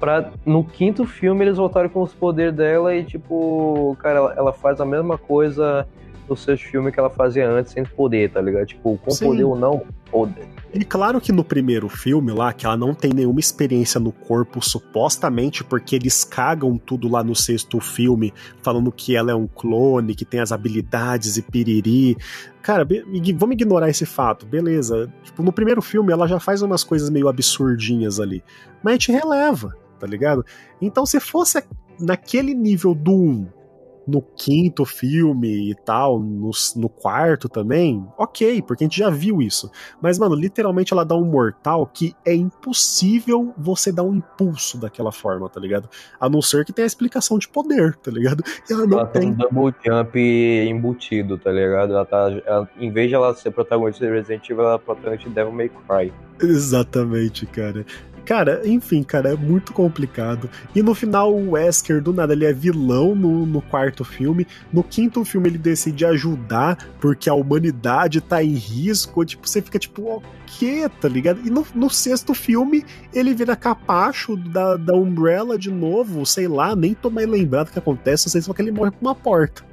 [0.00, 4.52] Pra, no quinto filme eles voltarem com os poderes dela e, tipo, cara, ela, ela
[4.52, 5.86] faz a mesma coisa
[6.28, 8.66] no seus filmes que ela fazia antes sem poder, tá ligado?
[8.66, 9.26] Tipo, com Sim.
[9.26, 10.46] poder ou não, poder.
[10.72, 14.62] E claro que no primeiro filme lá, que ela não tem nenhuma experiência no corpo,
[14.62, 20.14] supostamente, porque eles cagam tudo lá no sexto filme, falando que ela é um clone,
[20.14, 22.16] que tem as habilidades e piriri.
[22.60, 22.86] Cara,
[23.36, 25.12] vamos ignorar esse fato, beleza.
[25.22, 28.44] Tipo, no primeiro filme ela já faz umas coisas meio absurdinhas ali.
[28.82, 30.44] Mas a gente releva, tá ligado?
[30.82, 31.62] Então, se fosse
[31.98, 33.46] naquele nível do 1,
[34.08, 39.42] no quinto filme e tal, no, no quarto também, ok, porque a gente já viu
[39.42, 39.70] isso.
[40.00, 45.12] Mas, mano, literalmente ela dá um mortal que é impossível você dar um impulso daquela
[45.12, 45.88] forma, tá ligado?
[46.18, 48.42] A não ser que tenha a explicação de poder, tá ligado?
[48.68, 49.30] E ela não ela tem.
[49.30, 51.92] um double jump embutido, tá ligado?
[51.92, 52.30] Ela tá.
[52.46, 55.52] Ela, em vez de ela ser protagonista de Resident Evil, ela é protagonista de Devil
[55.52, 56.12] May Cry.
[56.40, 57.84] Exatamente, cara.
[58.28, 60.50] Cara, enfim, cara, é muito complicado.
[60.76, 64.46] E no final, o Wesker, do nada, ele é vilão no, no quarto filme.
[64.70, 69.24] No quinto filme, ele decide ajudar porque a humanidade tá em risco.
[69.24, 71.40] Tipo, você fica tipo, o quê, tá ligado?
[71.42, 76.76] E no, no sexto filme, ele vira capacho da, da Umbrella de novo, sei lá,
[76.76, 79.14] nem tô mais lembrado o que acontece, não sei se que ele morre por uma
[79.14, 79.64] porta.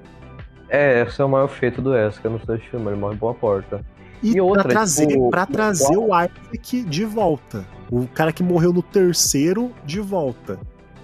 [0.70, 3.36] É, esse é o maior feito do Wesker no sexto filme, ele morre por uma
[3.36, 3.82] porta.
[4.24, 7.75] E, e outra, pra trazer, tipo, pra trazer o Isaac de volta.
[7.92, 10.60] O cara que morreu no terceiro de volta.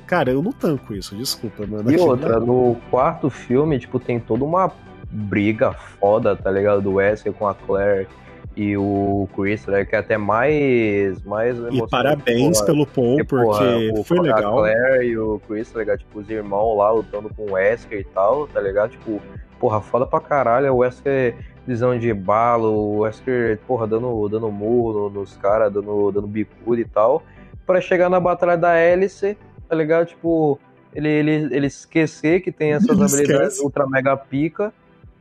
[0.08, 1.90] Cara, eu não tanco isso, desculpa, mano.
[1.90, 4.72] E outra, no quarto filme, tipo, tem toda uma
[5.10, 6.82] briga foda, tá ligado?
[6.82, 8.08] Do Wesley com a Claire
[8.56, 13.46] e o Chris, né, que é até mais mais E parabéns porra, pelo Paul, porque,
[13.46, 14.60] porque o, foi legal.
[14.60, 16.00] A Claire e o Chris, tá ligado?
[16.00, 18.92] Tipo, os irmãos lá lutando com o Wesker e tal, tá ligado?
[18.92, 19.22] Tipo,
[19.60, 20.74] porra, foda pra caralho.
[20.74, 26.28] O Wesker visão de bala, o Wesker, porra, dando, dando murro nos caras, dando, dando
[26.28, 27.24] bicudo e tal,
[27.66, 29.38] para chegar na batalha da hélice,
[29.68, 30.07] tá ligado?
[30.07, 30.59] Tipo,
[30.93, 34.74] ele, ele, ele esquecer que tem essas habilidades ultra mega pica,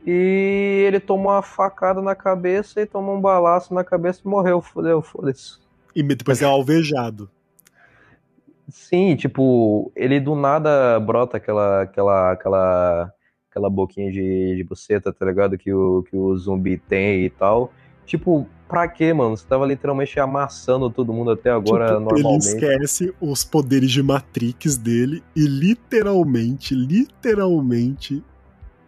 [0.05, 4.59] e ele toma uma facada na cabeça e toma um balaço na cabeça e morreu,
[4.61, 5.59] fodeu, foda-se.
[5.95, 7.29] E depois é alvejado.
[8.67, 13.13] Sim, tipo, ele do nada brota aquela, aquela, aquela
[13.51, 15.57] aquela boquinha de, de buceta, tá ligado?
[15.57, 17.71] Que o, que o zumbi tem e tal.
[18.05, 19.35] Tipo, pra quê, mano?
[19.35, 22.47] Você tava literalmente amassando todo mundo até agora tipo, normalmente.
[22.47, 28.23] Ele esquece os poderes de Matrix dele e literalmente, literalmente,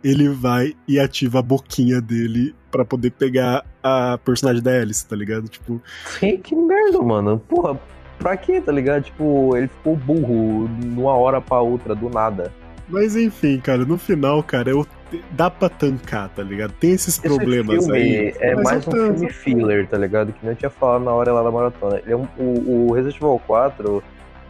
[0.02, 5.16] ele vai e ativa a boquinha dele para poder pegar a personagem da Alice, tá
[5.16, 5.48] ligado?
[5.48, 5.82] Tipo.
[6.20, 7.40] Que, que merda, mano.
[7.48, 7.80] Porra,
[8.18, 9.04] pra quê, tá ligado?
[9.04, 12.52] Tipo, ele ficou burro numa hora pra outra, do nada.
[12.88, 14.86] Mas enfim, cara, no final, cara, eu,
[15.32, 16.74] dá pra tancar, tá ligado?
[16.74, 18.34] Tem esses Esse problemas aí.
[18.40, 19.20] É mais um tanto.
[19.20, 20.34] filme filler, tá ligado?
[20.34, 22.00] Que não tinha falado na hora lá da maratona.
[22.00, 24.04] Ele é um, o, o Resident Evil 4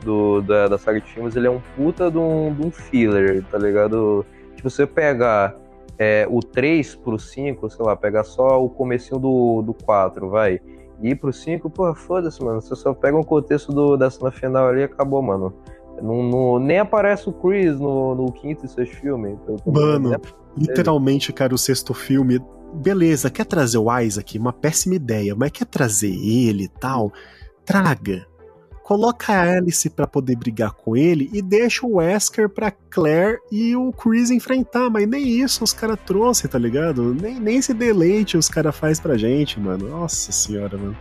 [0.04, 3.44] do, da, da saga de filmes, ele é um puta de um, de um filler,
[3.50, 4.26] tá ligado?
[4.56, 5.56] Tipo, você pegar
[5.98, 10.60] é, o 3 pro 5, sei lá, pegar só o comecinho do, do 4, vai.
[11.02, 12.62] E ir pro 5, pô, foda-se, mano.
[12.62, 15.54] Você só pega um contexto do, da cena final ali e acabou, mano.
[16.04, 19.38] Não, não, nem aparece o Chris no, no quinto e sexto filme.
[19.66, 20.14] Mano,
[20.58, 22.42] literalmente, cara, o sexto filme.
[22.74, 24.38] Beleza, quer trazer o Isaac?
[24.38, 27.14] Uma péssima ideia, mas quer trazer ele e tal?
[27.64, 28.26] Traga.
[28.84, 33.74] Coloca a Alice para poder brigar com ele e deixa o Wesker pra Claire e
[33.78, 37.14] o Chris enfrentar, mas nem isso os caras trouxeram, tá ligado?
[37.14, 39.88] Nem, nem esse deleite os caras faz pra gente, mano.
[39.88, 40.98] Nossa senhora, mano.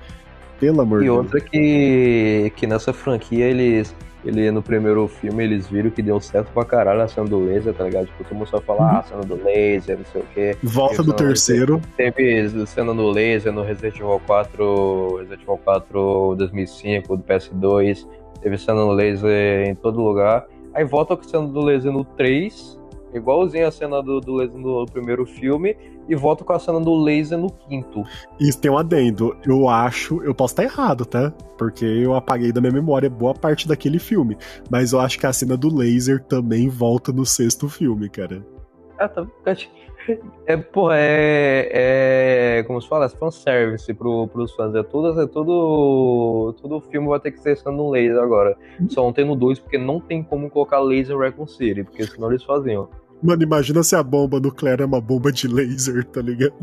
[0.61, 1.17] Pelo amor de Deus.
[1.17, 3.93] E outra que, que nessa franquia eles
[4.25, 7.75] ele no primeiro filme eles viram que deu certo pra caralho a cena do laser,
[7.75, 8.07] tá ligado?
[8.07, 8.97] Tipo, todo mundo só fala, uhum.
[8.99, 10.57] ah, cena do laser, não sei o quê.
[10.63, 11.81] Volta do terceiro.
[11.97, 18.07] Teve cena do laser no Resident Evil 4, Resident Evil 4 2005, do PS2.
[18.41, 20.47] Teve cena do laser em todo lugar.
[20.75, 22.81] Aí volta com cena do laser no 3,
[23.15, 25.77] igualzinho a cena do, do laser no primeiro filme
[26.09, 28.03] e volto com a cena do laser no quinto.
[28.41, 29.37] Isso tem um adendo.
[29.47, 31.33] Eu acho, eu posso estar errado, tá?
[31.57, 34.37] Porque eu apaguei da minha memória boa parte daquele filme.
[34.71, 38.45] Mas eu acho que a cena do laser também volta no sexto filme, cara.
[38.99, 39.27] Ah, tá.
[40.47, 42.63] É, porra, é, é.
[42.65, 43.07] Como se fala?
[43.07, 44.75] É fanservice pro, pros fãs.
[44.75, 46.55] É tudo, é tudo.
[46.61, 48.57] Todo filme vai ter que ser sendo um laser agora.
[48.89, 52.05] Só não tem no 2 porque não tem como colocar laser em Raccoon City, porque
[52.05, 52.89] senão eles faziam.
[53.23, 56.55] Mano, imagina se a bomba nuclear é uma bomba de laser, tá ligado?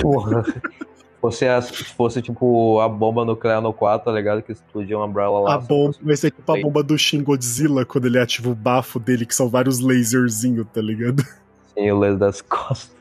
[0.00, 0.44] Porra.
[1.20, 4.42] fosse, a, fosse tipo a bomba nuclear no 4, tá ligado?
[4.42, 5.54] Que explodia uma Umbrella lá.
[5.54, 8.98] A bomba vai ser tipo a bomba do Shin Godzilla quando ele ativa o bafo
[8.98, 11.24] dele, que são vários laserzinhos, tá ligado?
[11.74, 12.96] Sim, o laser das costas.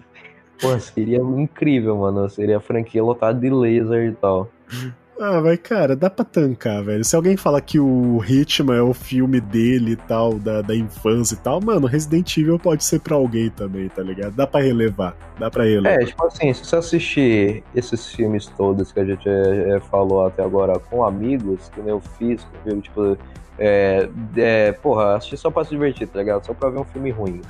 [0.60, 2.28] Pô, seria incrível, mano.
[2.30, 4.50] Seria a franquia lotada de laser e tal.
[5.20, 7.04] Ah, mas cara, dá pra tancar, velho.
[7.04, 11.34] Se alguém fala que o Hitman é o filme dele e tal, da, da infância
[11.34, 14.36] e tal, mano, Resident Evil pode ser pra alguém também, tá ligado?
[14.36, 15.16] Dá pra relevar.
[15.40, 16.02] Dá pra relevar.
[16.02, 20.28] É, tipo assim, se você assistir esses filmes todos que a gente é, é, falou
[20.28, 22.80] até agora com amigos, que nem eu fiz, viu?
[22.80, 23.18] Tipo,
[23.58, 26.46] é, é, porra, assistir só pra se divertir, tá ligado?
[26.46, 27.42] Só pra ver um filme ruim.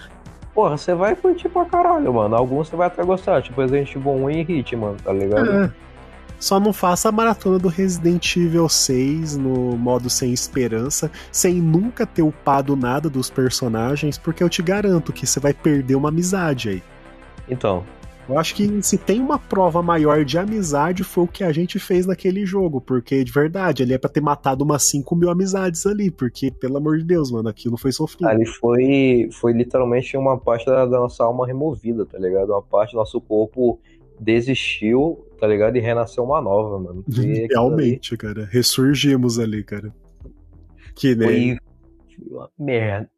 [0.53, 2.36] Porra, você vai curtir pra caralho, mano.
[2.36, 5.51] Alguns você vai até gostar, tipo Resident Evil 1 e Hitman, tá ligado?
[5.51, 5.86] É.
[6.39, 12.05] Só não faça a maratona do Resident Evil 6 no modo sem esperança, sem nunca
[12.05, 16.69] ter upado nada dos personagens, porque eu te garanto que você vai perder uma amizade
[16.69, 16.83] aí.
[17.49, 17.83] Então.
[18.29, 21.79] Eu acho que se tem uma prova maior de amizade foi o que a gente
[21.79, 25.85] fez naquele jogo, porque de verdade, ele é pra ter matado umas 5 mil amizades
[25.85, 28.27] ali, porque, pelo amor de Deus, mano, aquilo foi sofrido.
[28.27, 32.49] Ali foi, foi literalmente uma parte da, da nossa alma removida, tá ligado?
[32.49, 33.79] Uma parte do nosso corpo
[34.19, 35.75] desistiu, tá ligado?
[35.77, 37.03] E renasceu uma nova, mano.
[37.09, 38.17] E Realmente, ali...
[38.17, 38.45] cara.
[38.51, 39.93] Ressurgimos ali, cara.
[40.95, 41.57] Que nem.
[42.29, 43.09] Foi merda.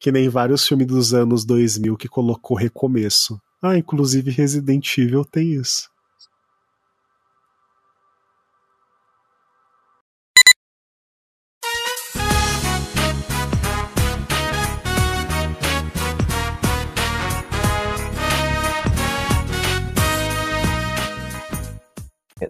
[0.00, 3.40] Que nem vários filmes dos anos 2000 que colocou recomeço.
[3.60, 5.88] Ah, inclusive Resident Evil tem isso.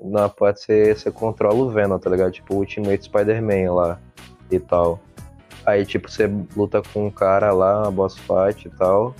[0.08, 2.32] Na parte você, você controla o Venom, tá ligado?
[2.32, 4.00] Tipo o Ultimate Spider-Man lá
[4.50, 5.00] e tal.
[5.66, 9.14] Aí, tipo, você luta com um cara lá, uma boss fight e tal.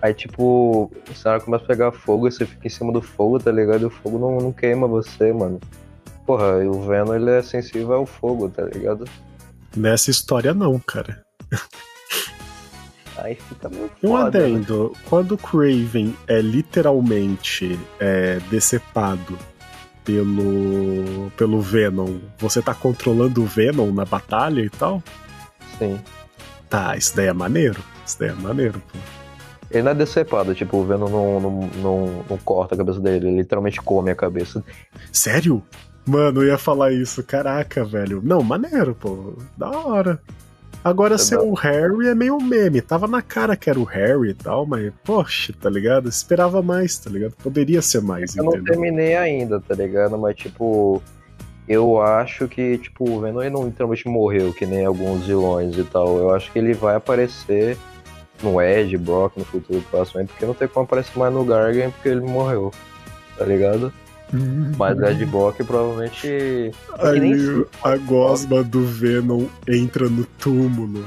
[0.00, 3.38] Aí, tipo, o cenário começa a pegar fogo e você fica em cima do fogo,
[3.38, 3.82] tá ligado?
[3.82, 5.60] E o fogo não, não queima você, mano.
[6.24, 9.04] Porra, e o Venom, ele é sensível ao fogo, tá ligado?
[9.76, 11.22] Nessa história não, cara.
[13.18, 15.00] Aí fica meio Um foda, adendo, né?
[15.08, 19.36] quando o Craven é literalmente é, decepado
[20.10, 25.02] pelo, pelo Venom, você tá controlando o Venom na batalha e tal?
[25.78, 26.00] Sim.
[26.68, 27.80] Tá, isso daí é maneiro.
[28.04, 28.98] Isso daí é maneiro, pô.
[29.70, 33.28] Ele não é decepado, tipo, o Venom não, não, não, não corta a cabeça dele,
[33.28, 34.64] ele literalmente come a cabeça.
[35.12, 35.62] Sério?
[36.04, 37.22] Mano, eu ia falar isso.
[37.22, 38.20] Caraca, velho.
[38.24, 39.36] Não, maneiro, pô.
[39.56, 40.20] Da hora.
[40.82, 42.80] Agora, ser o Harry é meio meme.
[42.80, 46.08] Tava na cara que era o Harry e tal, mas, poxa, tá ligado?
[46.08, 47.34] Esperava mais, tá ligado?
[47.42, 48.60] Poderia ser mais, Eu entendeu?
[48.60, 50.16] não terminei ainda, tá ligado?
[50.16, 51.02] Mas, tipo,
[51.68, 55.84] eu acho que, tipo, o Venom ele não literalmente morreu, que nem alguns vilões e
[55.84, 56.16] tal.
[56.16, 57.76] Eu acho que ele vai aparecer
[58.42, 62.08] no Edge, Brock, no futuro próximo, porque não tem como aparecer mais no Gargan porque
[62.08, 62.72] ele morreu,
[63.36, 63.92] tá ligado?
[64.76, 66.70] Mas Ed Brock provavelmente.
[66.98, 71.04] Aí a gosma do Venom entra no túmulo.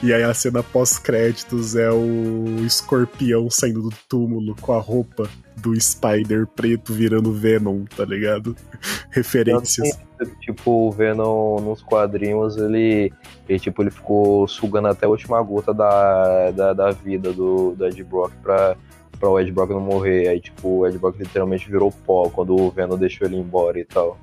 [0.00, 5.78] E aí a cena pós-créditos é o escorpião saindo do túmulo com a roupa do
[5.78, 8.54] Spider preto virando Venom, tá ligado?
[9.10, 9.98] Referências.
[10.40, 13.12] Tipo, o Venom nos quadrinhos, ele,
[13.48, 17.86] ele, tipo, ele ficou sugando até a última gota da, da, da vida do, do
[17.86, 18.76] Ed Brock pra
[19.18, 20.28] pra o Ed Brock não morrer.
[20.28, 23.84] Aí, tipo, o Ed Brock literalmente virou pó quando o Venom deixou ele embora e
[23.84, 24.18] tal.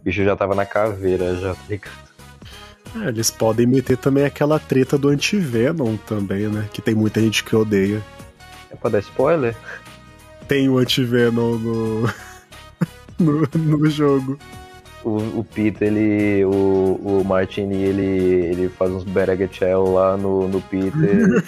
[0.00, 2.06] O bicho já tava na caveira, já, tá ligado?
[3.02, 6.68] É, eles podem meter também aquela treta do anti-Venom também, né?
[6.72, 8.02] Que tem muita gente que odeia.
[8.70, 9.56] É pra dar spoiler?
[10.48, 12.02] Tem o anti-Venom no...
[13.18, 14.38] no, no jogo.
[15.04, 16.44] O, o Peter, ele.
[16.44, 21.44] O, o Martini, ele, ele faz uns Beregachel lá no, no Peter.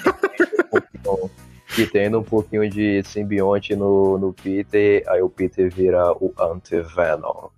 [1.75, 7.49] que tendo um pouquinho de simbionte no, no Peter, aí o Peter vira o Anti-Venom.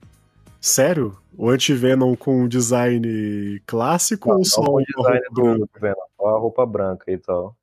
[0.61, 1.17] Sério?
[1.37, 5.97] O Anti-Venom com design clássico ou só o design do Venom?
[6.17, 7.57] Só a roupa branca e tal.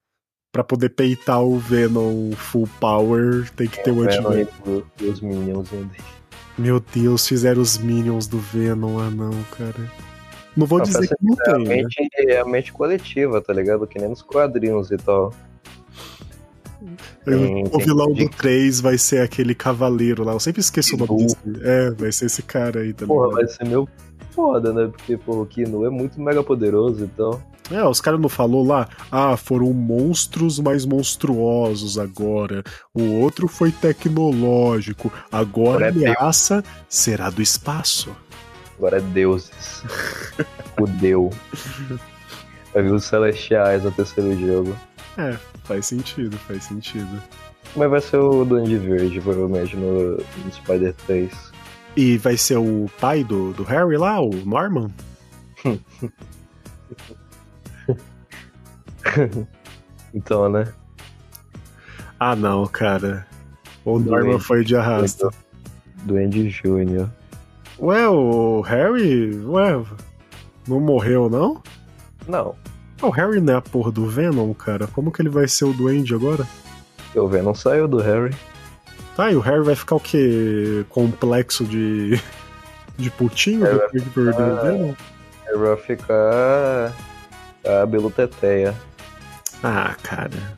[0.52, 4.82] Pra poder peitar o Venom full power, tem que é, ter o Anti-Venom.
[5.00, 5.90] E os Minions dele.
[6.58, 9.92] Meu Deus, fizeram os Minions do Venom, ah não, cara.
[10.56, 11.66] Não vou não, dizer que não tem.
[11.66, 11.84] Né?
[12.18, 13.86] É a mente coletiva, tá ligado?
[13.86, 15.32] Que nem nos quadrinhos e tal.
[17.72, 20.34] O vilão do 3 vai ser aquele cavaleiro lá.
[20.34, 21.60] Eu sempre esqueço o nome dele.
[21.64, 23.16] É, vai ser esse cara aí também.
[23.16, 23.88] Porra, vai ser meu
[24.38, 24.88] foda, né?
[24.88, 27.42] Porque, pô, o Kino é muito mega poderoso, então.
[27.72, 32.64] É, os caras não falou lá, ah, foram monstros mais monstruosos agora.
[32.94, 35.12] O outro foi tecnológico.
[35.32, 38.16] Agora, agora a ameaça é será do espaço.
[38.78, 39.84] Agora é deuses.
[40.78, 41.32] Fudeu.
[42.74, 44.78] Vai vir os celestiais no terceiro jogo.
[45.18, 47.22] É, faz sentido, faz sentido.
[47.76, 51.32] Mas vai ser o Duende Verde, provavelmente, no, no Spider 3.
[51.96, 54.92] E vai ser o pai do, do Harry lá, o Norman?
[60.14, 60.72] então, né?
[62.20, 63.26] Ah, não, cara.
[63.84, 65.32] O Norman foi de arrasto.
[66.04, 67.10] Duende Júnior.
[67.80, 69.36] Ué, o Harry.
[69.46, 69.84] Ué,
[70.68, 71.62] não morreu, não?
[72.28, 72.56] Não.
[73.02, 74.88] O Harry não é a porra do Venom, cara.
[74.88, 76.48] Como que ele vai ser o Duende agora?
[77.16, 78.36] O Venom saiu do Harry.
[79.16, 80.86] Tá, e o Harry vai ficar o quê?
[80.90, 82.20] Complexo de.
[82.98, 84.94] de putinho depois de perder o Venom?
[85.48, 86.94] Ele vai ficar.
[87.64, 88.76] cabelo teteia.
[89.64, 90.58] Ah, cara.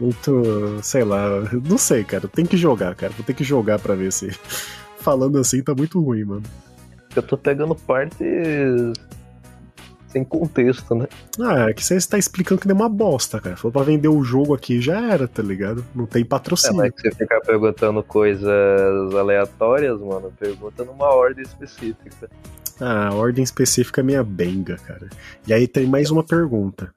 [0.00, 0.80] Muito.
[0.82, 1.26] sei lá.
[1.68, 2.26] Não sei, cara.
[2.26, 3.12] Tem que jogar, cara.
[3.12, 4.30] Vou ter que jogar pra ver se.
[4.98, 6.42] Falando assim tá muito ruim, mano.
[7.14, 8.92] Eu tô pegando partes
[10.16, 11.06] sem contexto, né?
[11.38, 13.56] Ah, é que você está explicando que nem uma bosta, cara.
[13.56, 15.84] Falou pra vender o jogo aqui já era, tá ligado?
[15.94, 16.80] Não tem patrocínio.
[16.80, 22.30] É, mas que você ficar perguntando coisas aleatórias, mano, pergunta numa ordem específica.
[22.80, 25.08] Ah, a ordem específica é minha benga, cara.
[25.46, 26.90] E aí tem mais uma pergunta.